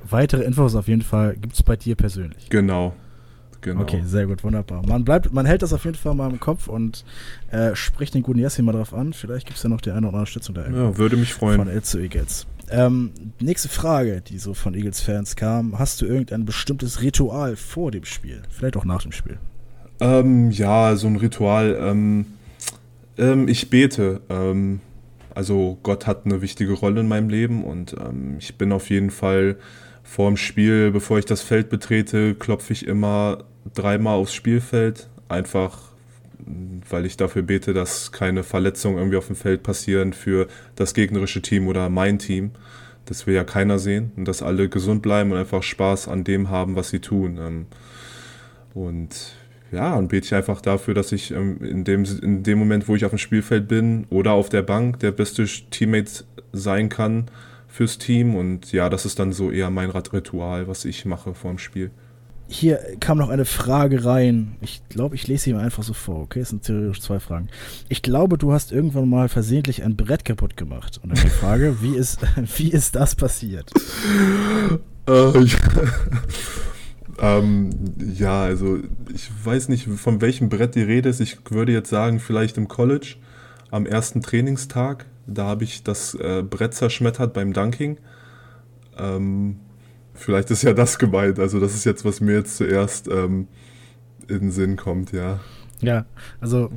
[0.09, 2.49] Weitere Infos auf jeden Fall gibt es bei dir persönlich.
[2.49, 2.93] Genau.
[3.63, 3.81] Genau.
[3.81, 4.85] Okay, sehr gut, wunderbar.
[4.85, 7.05] Man bleibt, man hält das auf jeden Fall mal im Kopf und
[7.49, 9.13] äh, spricht den guten Yassin mal drauf an.
[9.13, 10.69] Vielleicht gibt es ja noch die eine oder andere Unterstützung da.
[10.69, 11.57] Ja, würde mich freuen.
[11.57, 12.45] Von Elzo Eagles.
[12.69, 15.79] Ähm, nächste Frage, die so von Eagles-Fans kam.
[15.79, 18.41] Hast du irgendein bestimmtes Ritual vor dem Spiel?
[18.49, 19.37] Vielleicht auch nach dem Spiel?
[20.01, 21.77] Ähm, ja, so ein Ritual.
[21.79, 22.25] Ähm,
[23.17, 24.21] ähm ich bete.
[24.29, 24.81] Ähm,
[25.33, 29.09] also Gott hat eine wichtige Rolle in meinem Leben und ähm, ich bin auf jeden
[29.09, 29.55] Fall
[30.03, 35.09] vor dem Spiel, bevor ich das Feld betrete, klopfe ich immer dreimal aufs Spielfeld.
[35.29, 35.93] Einfach
[36.89, 41.41] weil ich dafür bete, dass keine Verletzungen irgendwie auf dem Feld passieren für das gegnerische
[41.41, 42.51] Team oder mein Team.
[43.05, 46.49] Das will ja keiner sehen und dass alle gesund bleiben und einfach Spaß an dem
[46.49, 47.37] haben, was sie tun.
[47.37, 47.65] Ähm,
[48.73, 49.33] und
[49.71, 52.95] ja, und bete ich einfach dafür, dass ich ähm, in dem, in dem Moment, wo
[52.95, 57.25] ich auf dem Spielfeld bin oder auf der Bank, der beste Teammate sein kann
[57.67, 58.35] fürs Team.
[58.35, 61.91] Und ja, das ist dann so eher mein Ritual, was ich mache vor dem Spiel
[62.47, 64.55] hier kam noch eine Frage rein.
[64.61, 66.41] Ich glaube, ich lese sie mal einfach so vor, okay?
[66.41, 67.47] Es sind theoretisch zwei Fragen.
[67.89, 70.99] Ich glaube, du hast irgendwann mal versehentlich ein Brett kaputt gemacht.
[71.01, 72.19] Und dann die Frage, wie ist,
[72.57, 73.71] wie ist das passiert?
[75.07, 75.57] Äh, ich,
[77.19, 77.69] ähm,
[78.13, 78.79] ja, also
[79.13, 81.21] ich weiß nicht, von welchem Brett die Rede ist.
[81.21, 83.15] Ich würde jetzt sagen, vielleicht im College
[83.71, 85.05] am ersten Trainingstag.
[85.25, 87.97] Da habe ich das äh, Brett zerschmettert beim Dunking.
[88.97, 89.59] Ähm,
[90.23, 91.37] Vielleicht ist ja das gemeint.
[91.39, 93.47] Also das ist jetzt, was mir jetzt zuerst ähm,
[94.27, 95.39] in den Sinn kommt, ja.
[95.81, 96.05] Ja,
[96.39, 96.69] also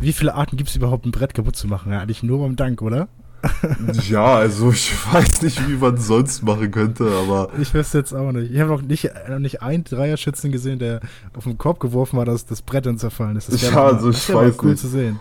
[0.00, 1.92] wie viele Arten gibt es überhaupt, ein Brett kaputt zu machen?
[1.92, 3.08] Ja, eigentlich nur beim Dank, oder?
[4.08, 7.50] ja, also ich weiß nicht, wie man es sonst machen könnte, aber.
[7.60, 8.50] Ich wüsste jetzt auch nicht.
[8.52, 11.00] Ich habe noch nicht, noch nicht einen Dreierschützen gesehen, der
[11.34, 13.52] auf den Korb geworfen hat, dass das Brett dann zerfallen ist.
[13.52, 14.80] Das ja, mal, also ich weiß cool nicht.
[14.80, 15.20] zu sehen.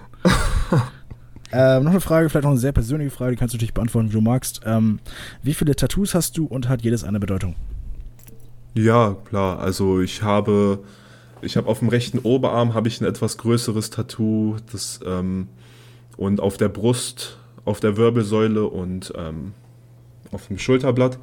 [1.51, 4.09] Ähm, noch eine Frage, vielleicht noch eine sehr persönliche Frage, die kannst du natürlich beantworten,
[4.09, 4.61] wie du magst.
[4.65, 4.99] Ähm,
[5.43, 7.55] wie viele Tattoos hast du und hat jedes eine Bedeutung?
[8.73, 9.59] Ja, klar.
[9.59, 10.79] Also ich habe,
[11.41, 15.47] ich habe auf dem rechten Oberarm habe ich ein etwas größeres Tattoo, das ähm,
[16.17, 19.53] und auf der Brust, auf der Wirbelsäule und ähm,
[20.31, 21.17] auf dem Schulterblatt.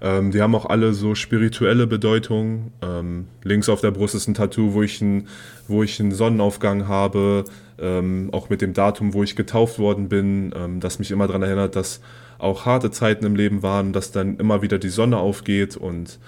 [0.00, 2.72] Ähm, die haben auch alle so spirituelle Bedeutung.
[2.82, 5.28] Ähm, links auf der Brust ist ein Tattoo, wo ich, ein,
[5.68, 7.44] wo ich einen Sonnenaufgang habe,
[7.78, 11.42] ähm, auch mit dem Datum, wo ich getauft worden bin, ähm, das mich immer daran
[11.42, 12.00] erinnert, dass
[12.38, 16.18] auch harte Zeiten im Leben waren, dass dann immer wieder die Sonne aufgeht und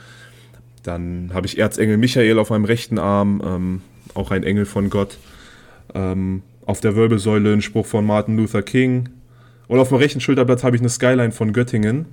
[0.83, 3.83] dann habe ich Erzengel Michael auf meinem rechten Arm, ähm,
[4.15, 5.19] auch ein Engel von Gott.
[5.95, 9.09] Ähm, auf der Wirbelsäule ein Spruch von Martin Luther King.
[9.69, 12.07] Und auf dem rechten Schulterblatt habe ich eine Skyline von Göttingen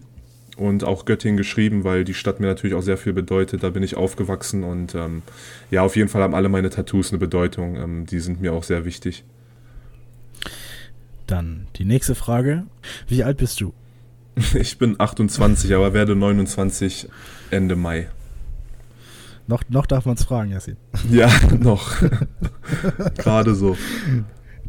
[0.58, 3.64] und auch Göttingen geschrieben, weil die Stadt mir natürlich auch sehr viel bedeutet.
[3.64, 5.22] Da bin ich aufgewachsen und ähm,
[5.72, 7.76] ja, auf jeden Fall haben alle meine Tattoos eine Bedeutung.
[7.76, 9.24] Ähm, die sind mir auch sehr wichtig.
[11.28, 12.66] Dann die nächste Frage.
[13.08, 13.74] Wie alt bist du?
[14.54, 17.08] Ich bin 28, aber werde 29
[17.52, 18.10] Ende Mai.
[19.48, 20.78] Noch, noch darf man es fragen, Yassin.
[21.10, 21.94] Ja, noch.
[23.18, 23.78] Gerade so.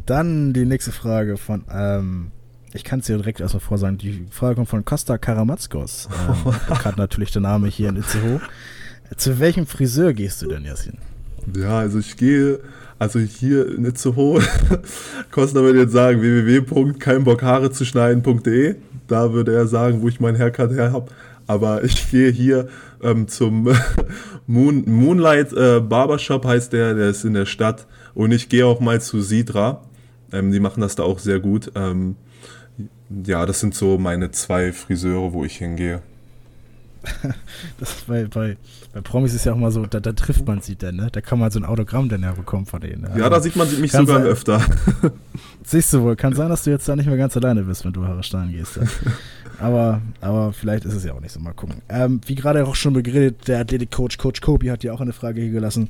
[0.05, 2.31] Dann die nächste Frage von, ähm,
[2.73, 6.09] ich kann es dir direkt erstmal vorsagen, die Frage kommt von Costa Karamatskos.
[6.27, 8.41] Ähm, Gerade natürlich der Name hier in Itzehoe.
[9.15, 10.97] Zu welchem Friseur gehst du denn, Yassin?
[11.55, 12.59] Ja, also ich gehe,
[12.99, 14.41] also hier in Itzehoe,
[15.31, 18.75] Costa würde jetzt sagen www.keinbockhaare zu schneiden.de.
[19.07, 21.11] Da würde er sagen, wo ich mein Haircut her habe.
[21.47, 22.67] Aber ich gehe hier
[23.01, 23.69] ähm, zum
[24.47, 27.87] Moon, Moonlight äh, Barbershop heißt der, der ist in der Stadt.
[28.13, 29.83] Und ich gehe auch mal zu Sidra.
[30.33, 31.71] Ähm, die machen das da auch sehr gut.
[31.75, 32.17] Ähm,
[33.09, 36.01] ja, das sind so meine zwei Friseure, wo ich hingehe.
[37.79, 38.57] Das bei, bei,
[38.93, 41.09] bei Promis ist ja auch mal so, da, da trifft man sie dann, ne?
[41.11, 43.03] Da kann man so ein Autogramm dann ja bekommen von denen.
[43.03, 43.13] Ne?
[43.17, 44.61] Ja, da sieht man mich sogar sein, öfter.
[45.63, 47.93] Siehst du wohl, kann sein, dass du jetzt da nicht mehr ganz alleine bist, wenn
[47.93, 48.79] du Haare schneiden gehst.
[49.59, 51.39] aber, aber vielleicht ist es ja auch nicht so.
[51.39, 51.81] Mal gucken.
[51.89, 55.41] Ähm, wie gerade auch schon beredet, der Athletik-Coach, Coach Kobi, hat ja auch eine Frage
[55.41, 55.89] hier gelassen.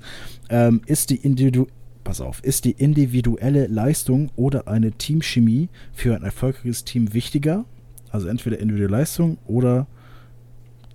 [0.49, 1.67] Ähm, ist die Individu
[2.07, 7.65] pass auf, ist die individuelle Leistung oder eine Teamchemie für ein erfolgreiches Team wichtiger?
[8.09, 9.87] Also entweder individuelle Leistung oder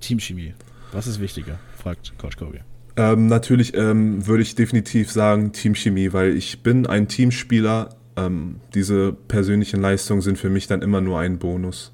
[0.01, 0.55] Teamchemie.
[0.93, 1.59] Was ist wichtiger?
[1.77, 2.61] fragt Coach Kobe.
[2.97, 7.91] Ähm, natürlich ähm, würde ich definitiv sagen Teamchemie, weil ich bin ein Teamspieler.
[8.17, 11.93] Ähm, diese persönlichen Leistungen sind für mich dann immer nur ein Bonus.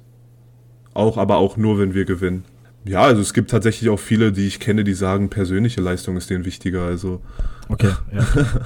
[0.93, 2.45] Auch, aber auch nur, wenn wir gewinnen.
[2.85, 6.29] Ja, also es gibt tatsächlich auch viele, die ich kenne, die sagen, persönliche Leistung ist
[6.29, 6.83] denen wichtiger.
[6.83, 7.21] Also.
[7.67, 8.25] Okay, ja.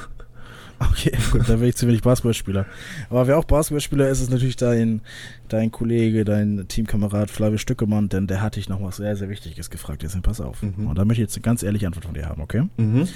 [0.80, 2.66] Okay, gut, dann bin ich zu wenig Basketballspieler.
[3.10, 5.02] Aber wer auch Basketballspieler ist, ist natürlich dein,
[5.48, 9.70] dein Kollege, dein Teamkamerad Flavio Stückemann, denn der hat dich noch was sehr, sehr Wichtiges
[9.70, 10.04] gefragt.
[10.04, 10.62] Jetzt pass auf.
[10.62, 10.88] Mhm.
[10.88, 12.64] Und da möchte ich jetzt eine ganz ehrliche Antwort von dir haben, okay?
[12.78, 13.08] Mhm.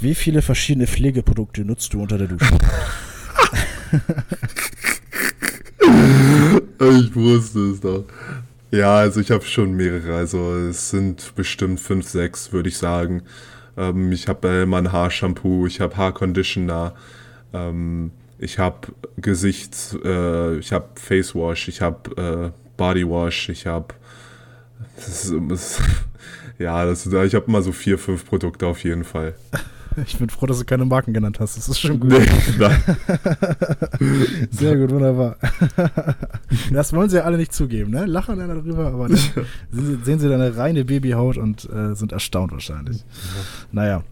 [0.00, 2.46] Wie viele verschiedene Pflegeprodukte nutzt du unter der Dusche?
[6.80, 8.04] ich wusste es doch.
[8.70, 10.16] Ja, also ich habe schon mehrere.
[10.16, 13.22] Also es sind bestimmt fünf, sechs, würde ich sagen.
[13.80, 16.94] Ähm, ich habe äh, mein Haarshampoo, ich habe Haarconditioner,
[17.54, 23.66] ähm, ich habe Gesichts, äh, ich habe Face Wash, ich habe äh, Body Wash, ich
[23.66, 23.94] habe
[26.58, 29.34] ja, das, ich habe mal so vier, fünf Produkte auf jeden Fall.
[30.06, 31.56] Ich bin froh, dass du keine Marken genannt hast.
[31.56, 32.10] Das ist schon gut.
[32.10, 32.20] Nee,
[34.50, 35.36] Sehr gut, wunderbar.
[36.72, 38.06] Das wollen sie ja alle nicht zugeben, ne?
[38.06, 39.18] Lachen dann darüber, aber dann
[40.04, 42.98] sehen sie deine reine Babyhaut und äh, sind erstaunt wahrscheinlich.
[42.98, 43.04] Ja.
[43.72, 44.02] Naja.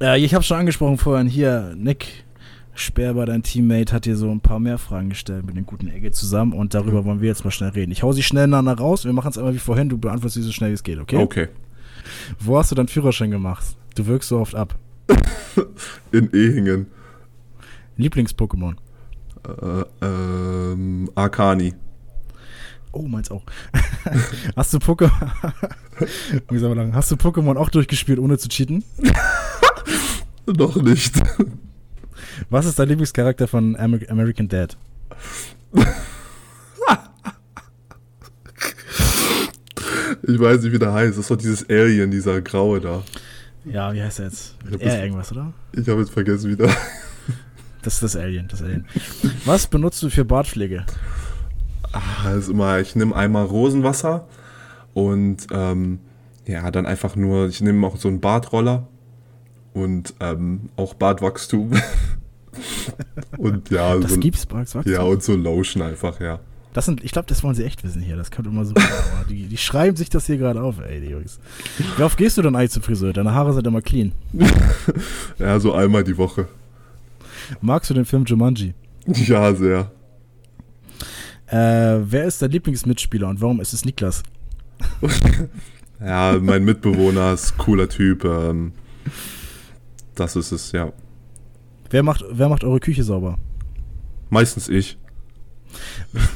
[0.00, 2.24] Äh, ich habe schon angesprochen vorhin hier, Nick
[2.74, 6.12] Sperber, dein Teammate, hat dir so ein paar mehr Fragen gestellt mit den guten Egge
[6.12, 7.92] zusammen und darüber wollen wir jetzt mal schnell reden.
[7.92, 9.04] Ich hau sie schnell nacheinander raus.
[9.04, 9.88] Wir machen es einmal wie vorhin.
[9.88, 11.16] Du beantwortest sie so schnell wie es geht, okay?
[11.16, 11.48] Okay.
[12.38, 13.64] Wo hast du deinen Führerschein gemacht?
[13.94, 14.74] Du wirkst so oft ab.
[16.12, 16.86] In Ehingen.
[17.96, 18.76] Lieblings-Pokémon?
[19.46, 21.74] Äh, ähm, Arcani.
[22.92, 23.42] Oh, meins auch.
[24.56, 25.12] Hast du Pokémon.
[26.94, 28.82] Hast du Pokémon auch durchgespielt, ohne zu cheaten?
[30.46, 31.20] Noch nicht.
[32.50, 34.78] Was ist dein Lieblingscharakter von American Dad?
[40.28, 41.12] Ich weiß nicht, wie der heißt.
[41.12, 43.02] Das ist doch dieses Alien, dieser Graue da.
[43.64, 44.56] Ja, wie heißt er jetzt?
[44.78, 45.52] Er irgendwas, oder?
[45.72, 46.68] Ich habe jetzt vergessen wieder.
[47.80, 48.86] Das ist das Alien, das Alien.
[49.44, 50.84] Was benutzt du für Bartpflege?
[51.92, 54.26] Ach, also immer, ich nehme einmal Rosenwasser
[54.94, 56.00] und ähm,
[56.44, 58.88] ja, dann einfach nur, ich nehme auch so einen Bartroller
[59.74, 61.70] und ähm, auch Bartwachstum.
[63.38, 64.92] und ja, das so, gibt's Bartwachstum?
[64.92, 66.40] Ja, und so Lotion einfach, ja.
[66.78, 68.14] Das sind, ich glaube, das wollen sie echt wissen hier.
[68.14, 68.72] Das kommt immer so.
[69.28, 71.40] die, die schreiben sich das hier gerade auf, ey, die Jungs.
[71.96, 73.12] Wie oft gehst du dann eigentlich zum Friseur?
[73.12, 74.12] Deine Haare sind immer clean.
[75.40, 76.46] ja, so einmal die Woche.
[77.60, 78.74] Magst du den Film Jumanji?
[79.06, 79.90] Ja, sehr.
[81.48, 84.22] Äh, wer ist dein Lieblingsmitspieler und warum ist es Niklas?
[86.00, 88.24] ja, mein Mitbewohner ist cooler Typ.
[88.24, 88.70] Ähm,
[90.14, 90.92] das ist es, ja.
[91.90, 93.36] Wer macht, wer macht eure Küche sauber?
[94.30, 94.96] Meistens ich.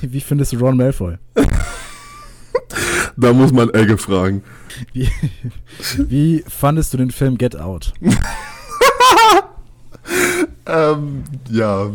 [0.01, 1.16] Wie findest du Ron Malfoy?
[3.16, 4.43] da muss man Egge fragen.
[4.93, 5.09] Wie,
[5.99, 7.93] wie fandest du den Film Get Out?
[10.66, 11.91] ähm, ja, äh,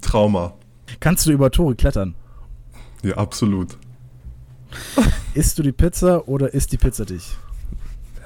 [0.00, 0.54] Trauma.
[1.00, 2.14] Kannst du über Tore klettern?
[3.02, 3.76] Ja, absolut.
[5.34, 7.36] Isst du die Pizza oder isst die Pizza dich?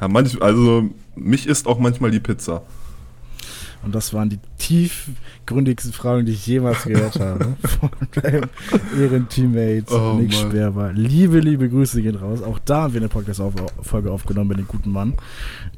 [0.00, 2.62] Ja, manch, also mich isst auch manchmal die Pizza.
[3.84, 7.56] Und das waren die tiefgründigsten Fragen, die ich jemals gehört habe.
[7.62, 8.48] Von deinem
[9.00, 10.50] Ehrenteammate Oh, Nick Mann.
[10.50, 10.92] Sperber.
[10.92, 12.42] Liebe, liebe Grüße gehen raus.
[12.42, 15.14] Auch da haben wir eine Podcast-Folge aufgenommen mit dem guten Mann.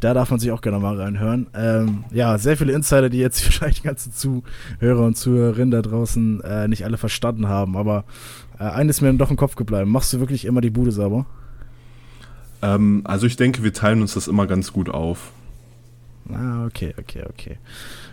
[0.01, 1.48] Da darf man sich auch gerne mal reinhören.
[1.55, 6.40] Ähm, ja, sehr viele Insider, die jetzt wahrscheinlich die ganzen Zuhörer und Zuhörerinnen da draußen
[6.40, 7.76] äh, nicht alle verstanden haben.
[7.76, 8.05] Aber
[8.59, 9.90] äh, eines ist mir dann doch im Kopf geblieben.
[9.90, 11.26] Machst du wirklich immer die Bude sauber?
[12.62, 15.32] Ähm, also ich denke, wir teilen uns das immer ganz gut auf.
[16.35, 17.59] Ah, okay, okay, okay.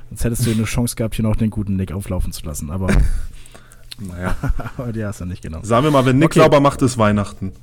[0.09, 2.69] Sonst hättest du eine Chance gehabt, hier noch den guten Nick auflaufen zu lassen.
[2.71, 2.87] Aber,
[3.99, 4.35] Naja.
[4.77, 5.65] aber die hast du nicht genommen.
[5.65, 6.39] Sagen wir mal, wenn Nick Okay.
[6.41, 7.51] sauber macht, ist Weihnachten.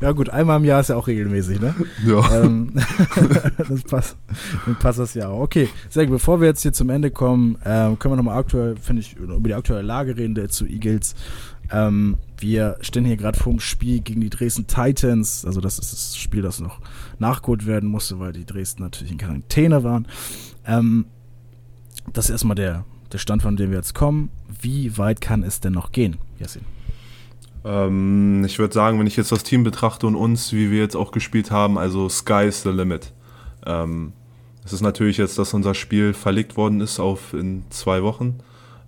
[0.00, 1.74] Ja gut, einmal im Jahr ist ja auch regelmäßig, ne?
[2.04, 2.42] Ja.
[2.42, 2.72] ähm,
[3.68, 4.16] das passt,
[4.66, 5.42] dann passt das ja auch.
[5.42, 6.14] Okay, sehr gut.
[6.14, 9.38] Bevor wir jetzt hier zum Ende kommen, ähm, können wir nochmal aktuell, finde ich, über
[9.48, 11.14] die aktuelle Lage reden der zu Eagles.
[11.70, 15.44] Ähm, wir stehen hier gerade vor dem Spiel gegen die Dresden Titans.
[15.44, 16.80] Also das ist das Spiel, das noch
[17.18, 20.06] nachgeholt werden musste, weil die Dresden natürlich in Quarantäne waren.
[20.66, 21.06] Ähm,
[22.12, 24.30] das ist erstmal der, der Stand, von dem wir jetzt kommen.
[24.60, 26.62] Wie weit kann es denn noch gehen, Jessin?
[27.64, 30.96] Ähm, ich würde sagen, wenn ich jetzt das Team betrachte und uns, wie wir jetzt
[30.96, 33.12] auch gespielt haben, also Sky's the limit.
[33.64, 34.12] Ähm,
[34.64, 38.38] es ist natürlich jetzt, dass unser Spiel verlegt worden ist auf in zwei Wochen.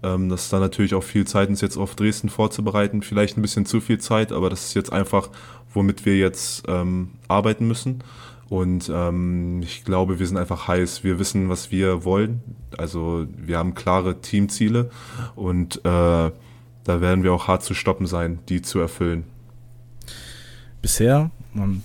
[0.02, 3.02] Ähm, das ist dann natürlich auch viel Zeit, uns jetzt auf Dresden vorzubereiten.
[3.02, 5.30] Vielleicht ein bisschen zu viel Zeit, aber das ist jetzt einfach,
[5.72, 8.02] womit wir jetzt ähm, arbeiten müssen.
[8.48, 11.02] Und ähm, ich glaube, wir sind einfach heiß.
[11.02, 12.42] Wir wissen, was wir wollen.
[12.78, 14.90] Also wir haben klare Teamziele
[15.34, 16.30] und äh,
[16.86, 19.24] da werden wir auch hart zu stoppen sein, die zu erfüllen.
[20.80, 21.82] bisher, man,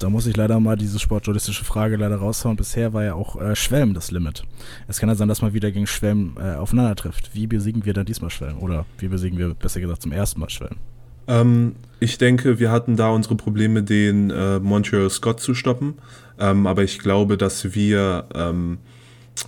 [0.00, 3.54] da muss ich leider mal diese sportjournalistische Frage leider raushauen, bisher war ja auch äh,
[3.54, 4.44] Schwelm das Limit.
[4.88, 7.34] Es kann ja sein, dass man wieder gegen Schwelm äh, aufeinander trifft.
[7.34, 8.58] Wie besiegen wir dann diesmal Schwelm?
[8.58, 10.76] Oder wie besiegen wir, besser gesagt, zum ersten Mal Schwelm?
[11.28, 15.94] Ähm, ich denke, wir hatten da unsere Probleme, den äh, Montreal Scott zu stoppen.
[16.38, 18.78] Ähm, aber ich glaube, dass wir, ähm,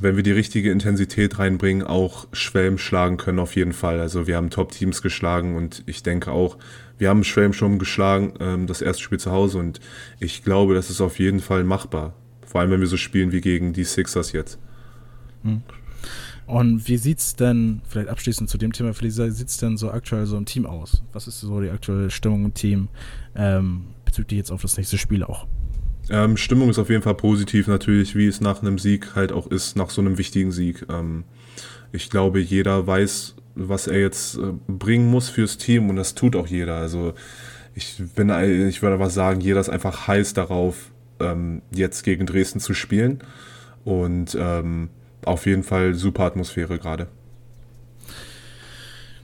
[0.00, 4.00] wenn wir die richtige Intensität reinbringen, auch Schwelm schlagen können auf jeden Fall.
[4.00, 6.56] Also wir haben Top-Teams geschlagen und ich denke auch,
[6.98, 9.80] wir haben Schwelm schon geschlagen, ähm, das erste Spiel zu Hause und
[10.20, 12.14] ich glaube, das ist auf jeden Fall machbar.
[12.46, 14.58] Vor allem, wenn wir so spielen wie gegen die Sixers jetzt.
[16.46, 20.36] Und wie sieht's denn, vielleicht abschließend zu dem Thema, wie sieht's denn so aktuell so
[20.36, 21.02] im Team aus?
[21.12, 22.88] Was ist so die aktuelle Stimmung im Team
[23.34, 25.46] ähm, bezüglich jetzt auf das nächste Spiel auch?
[26.12, 29.46] Ähm, Stimmung ist auf jeden Fall positiv, natürlich, wie es nach einem Sieg halt auch
[29.48, 30.86] ist, nach so einem wichtigen Sieg.
[30.90, 31.24] Ähm,
[31.92, 36.36] ich glaube, jeder weiß, was er jetzt äh, bringen muss fürs Team und das tut
[36.36, 36.76] auch jeder.
[36.76, 37.14] Also
[37.74, 42.26] ich bin, ein- ich würde aber sagen, jeder ist einfach heiß darauf, ähm, jetzt gegen
[42.26, 43.20] Dresden zu spielen
[43.84, 44.90] und ähm,
[45.24, 47.08] auf jeden Fall super Atmosphäre gerade.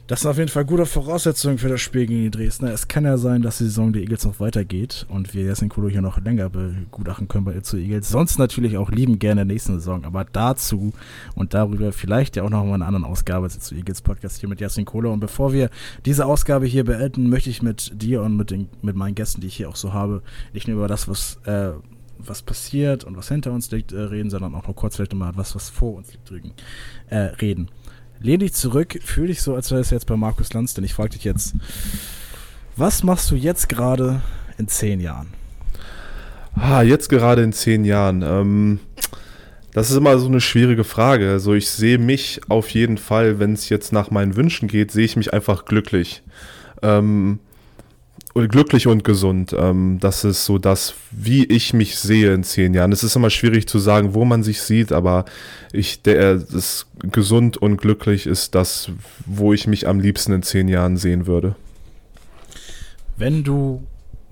[0.08, 2.72] Das sind auf jeden Fall gute Voraussetzungen für das Spiel gegen die Dresdner.
[2.72, 5.90] Es kann ja sein, dass die Saison der Eagles noch weitergeht und wir Jasin Kolo
[5.90, 8.08] hier noch länger begutachten können bei zu Eagles.
[8.08, 10.94] Sonst natürlich auch lieben gerne nächsten Saison, aber dazu
[11.34, 14.40] und darüber vielleicht ja auch noch mal in einer anderen Ausgabe des zu Eagles Podcast
[14.40, 15.12] hier mit Jasin Kolo.
[15.12, 15.68] Und bevor wir
[16.06, 19.48] diese Ausgabe hier beenden, möchte ich mit dir und mit, den, mit meinen Gästen, die
[19.48, 20.22] ich hier auch so habe,
[20.54, 21.72] nicht nur über das, was äh,
[22.18, 25.32] was passiert und was hinter uns liegt, äh, reden, sondern auch noch kurz vielleicht nochmal
[25.36, 26.52] was, was vor uns liegt, drücken,
[27.10, 27.68] äh, reden.
[28.20, 30.94] Lehn dich zurück, fühl dich so, als wäre es jetzt bei Markus Lanz, denn ich
[30.94, 31.54] frage dich jetzt,
[32.76, 34.20] was machst du jetzt gerade
[34.58, 35.28] in zehn Jahren?
[36.54, 38.22] Ah, jetzt gerade in zehn Jahren.
[38.22, 38.80] Ähm,
[39.72, 41.30] das ist immer so eine schwierige Frage.
[41.30, 45.04] Also ich sehe mich auf jeden Fall, wenn es jetzt nach meinen Wünschen geht, sehe
[45.04, 46.22] ich mich einfach glücklich.
[46.82, 47.38] Ähm,
[48.34, 49.54] glücklich und gesund.
[49.58, 52.92] Ähm, das ist so das, wie ich mich sehe in zehn Jahren.
[52.92, 55.24] Es ist immer schwierig zu sagen, wo man sich sieht, aber
[55.72, 58.90] ich, der, das gesund und glücklich ist das,
[59.26, 61.56] wo ich mich am liebsten in zehn Jahren sehen würde.
[63.16, 63.82] Wenn du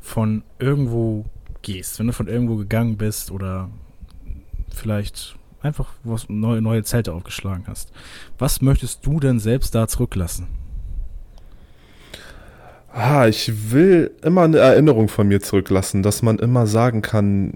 [0.01, 1.25] von irgendwo
[1.63, 3.69] gehst, wenn du von irgendwo gegangen bist oder
[4.73, 5.89] vielleicht einfach
[6.29, 7.91] neue, neue Zelte aufgeschlagen hast,
[8.39, 10.47] was möchtest du denn selbst da zurücklassen?
[12.99, 17.53] Ah, ich will immer eine Erinnerung von mir zurücklassen, dass man immer sagen kann,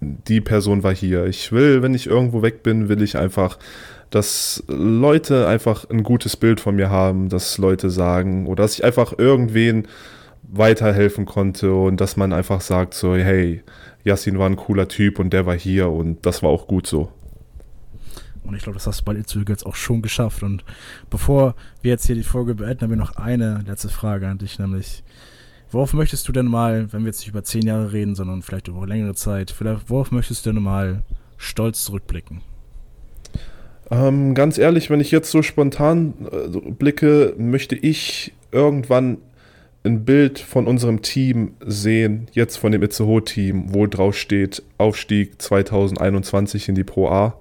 [0.00, 1.26] die Person war hier.
[1.26, 3.58] Ich will, wenn ich irgendwo weg bin, will ich einfach,
[4.08, 8.82] dass Leute einfach ein gutes Bild von mir haben, dass Leute sagen oder dass ich
[8.82, 9.86] einfach irgendwen
[10.44, 13.62] weiterhelfen konnte und dass man einfach sagt so, hey,
[14.04, 17.10] Yassin war ein cooler Typ und der war hier und das war auch gut so.
[18.44, 20.42] Und ich glaube, das hast du bei Itzu jetzt auch schon geschafft.
[20.42, 20.64] Und
[21.08, 24.58] bevor wir jetzt hier die Folge beenden, haben wir noch eine letzte Frage an dich,
[24.58, 25.02] nämlich,
[25.70, 28.68] worauf möchtest du denn mal, wenn wir jetzt nicht über zehn Jahre reden, sondern vielleicht
[28.68, 31.02] über längere Zeit, vielleicht, worauf möchtest du denn mal
[31.36, 32.40] stolz zurückblicken?
[33.90, 39.18] Ähm, ganz ehrlich, wenn ich jetzt so spontan äh, blicke, möchte ich irgendwann
[39.82, 46.68] ein Bild von unserem Team sehen, jetzt von dem Itzehoe-Team, wo drauf steht, Aufstieg 2021
[46.68, 47.34] in die Pro A,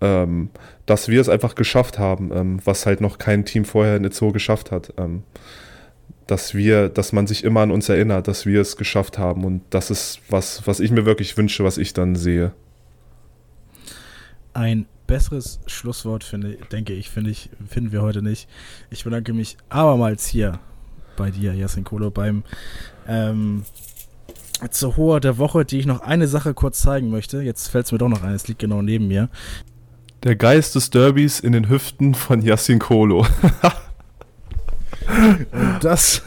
[0.00, 0.50] ähm,
[0.86, 4.32] dass wir es einfach geschafft haben, ähm, was halt noch kein Team vorher in Itzehoe
[4.32, 4.92] geschafft hat.
[4.96, 5.22] Ähm,
[6.28, 9.44] dass wir, dass man sich immer an uns erinnert, dass wir es geschafft haben.
[9.44, 12.52] Und das ist was, was ich mir wirklich wünsche, was ich dann sehe.
[14.52, 18.46] Ein besseres Schlusswort, finde, denke ich, finde ich, finden wir heute nicht.
[18.90, 20.60] Ich bedanke mich abermals hier
[21.16, 22.44] bei dir, Jasin Kolo, beim
[23.08, 23.64] ähm,
[24.70, 27.40] zur Hohe der Woche, die ich noch eine Sache kurz zeigen möchte.
[27.40, 29.30] Jetzt fällt es mir doch noch ein, es liegt genau neben mir.
[30.24, 33.24] Der Geist des Derbys in den Hüften von Yassin Kolo.
[35.52, 36.22] Und das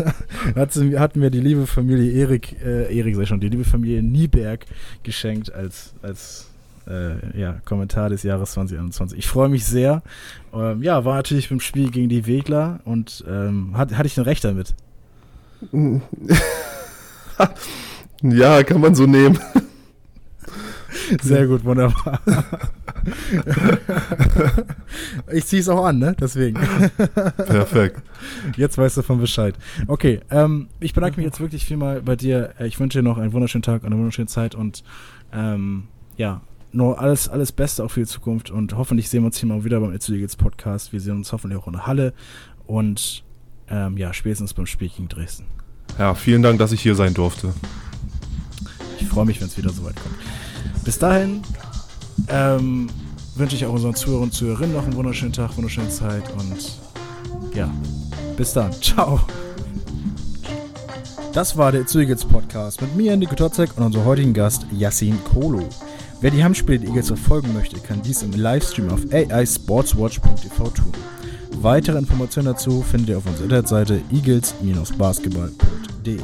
[0.56, 4.66] hat, hat, mir die liebe Familie Erik, äh, Erik sei schon, die liebe Familie Nieberg
[5.04, 6.48] geschenkt als, als
[6.88, 9.20] äh, ja, Kommentar des Jahres 2021.
[9.20, 10.02] Ich freue mich sehr.
[10.54, 14.24] Ähm, ja, war natürlich beim Spiel gegen die Wegler und ähm, hat, hatte ich ein
[14.24, 14.74] Recht damit?
[18.22, 19.38] ja, kann man so nehmen.
[21.22, 22.20] Sehr gut, wunderbar.
[25.32, 26.16] ich ziehe es auch an, ne?
[26.20, 26.60] Deswegen.
[27.38, 28.02] Perfekt.
[28.58, 29.56] Jetzt weißt du von Bescheid.
[29.88, 32.54] Okay, ähm, ich bedanke mich jetzt wirklich vielmal bei dir.
[32.60, 34.84] Ich wünsche dir noch einen wunderschönen Tag, eine wunderschöne Zeit und
[35.34, 35.88] ähm,
[36.18, 39.50] ja, nur alles, alles Beste auch für die Zukunft und hoffentlich sehen wir uns hier
[39.50, 40.94] mal wieder beim Legals Podcast.
[40.94, 42.14] Wir sehen uns hoffentlich auch in der Halle
[42.66, 43.24] und
[43.70, 45.46] ähm, ja, spätestens beim Spiel gegen Dresden.
[45.98, 47.54] Ja, vielen Dank, dass ich hier sein durfte.
[49.00, 50.16] Ich freue mich, wenn es wieder soweit kommt.
[50.84, 51.42] Bis dahin
[52.28, 52.90] ähm,
[53.36, 56.80] wünsche ich auch unseren Zuhörern und Zuhörerinnen noch einen wunderschönen Tag, wunderschöne Zeit und
[57.56, 57.70] ja,
[58.38, 58.72] bis dann.
[58.82, 59.20] Ciao.
[61.34, 65.64] Das war der It's Podcast mit mir, Nico Totzek und unserem heutigen Gast Yassin Kolo.
[66.20, 70.92] Wer die Heimspiele der Eagles verfolgen möchte, kann dies im Livestream auf aisportswatch.tv tun.
[71.58, 76.20] Weitere Informationen dazu findet ihr auf unserer Internetseite eagles-basketball.de.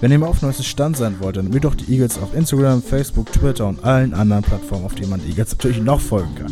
[0.00, 2.82] Wenn ihr mal auf neuestem Stand sein wollt, dann mögt doch die Eagles auf Instagram,
[2.82, 6.50] Facebook, Twitter und allen anderen Plattformen, auf denen man die Eagles natürlich noch folgen kann.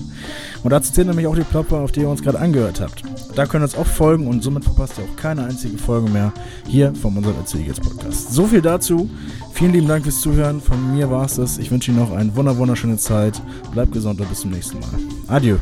[0.62, 3.02] Und dazu zählen nämlich auch die Plattformen, auf die ihr uns gerade angehört habt.
[3.34, 6.32] Da könnt ihr uns auch folgen und somit verpasst ihr auch keine einzige Folge mehr
[6.68, 8.32] hier von unserem It's Eagles Podcast.
[8.32, 9.10] So viel dazu.
[9.52, 10.60] Vielen lieben Dank fürs Zuhören.
[10.60, 11.58] Von mir war es das.
[11.58, 13.42] Ich wünsche Ihnen noch eine wunderschöne Zeit.
[13.72, 14.90] Bleibt gesund und bis zum nächsten Mal.
[15.26, 15.56] Adieu.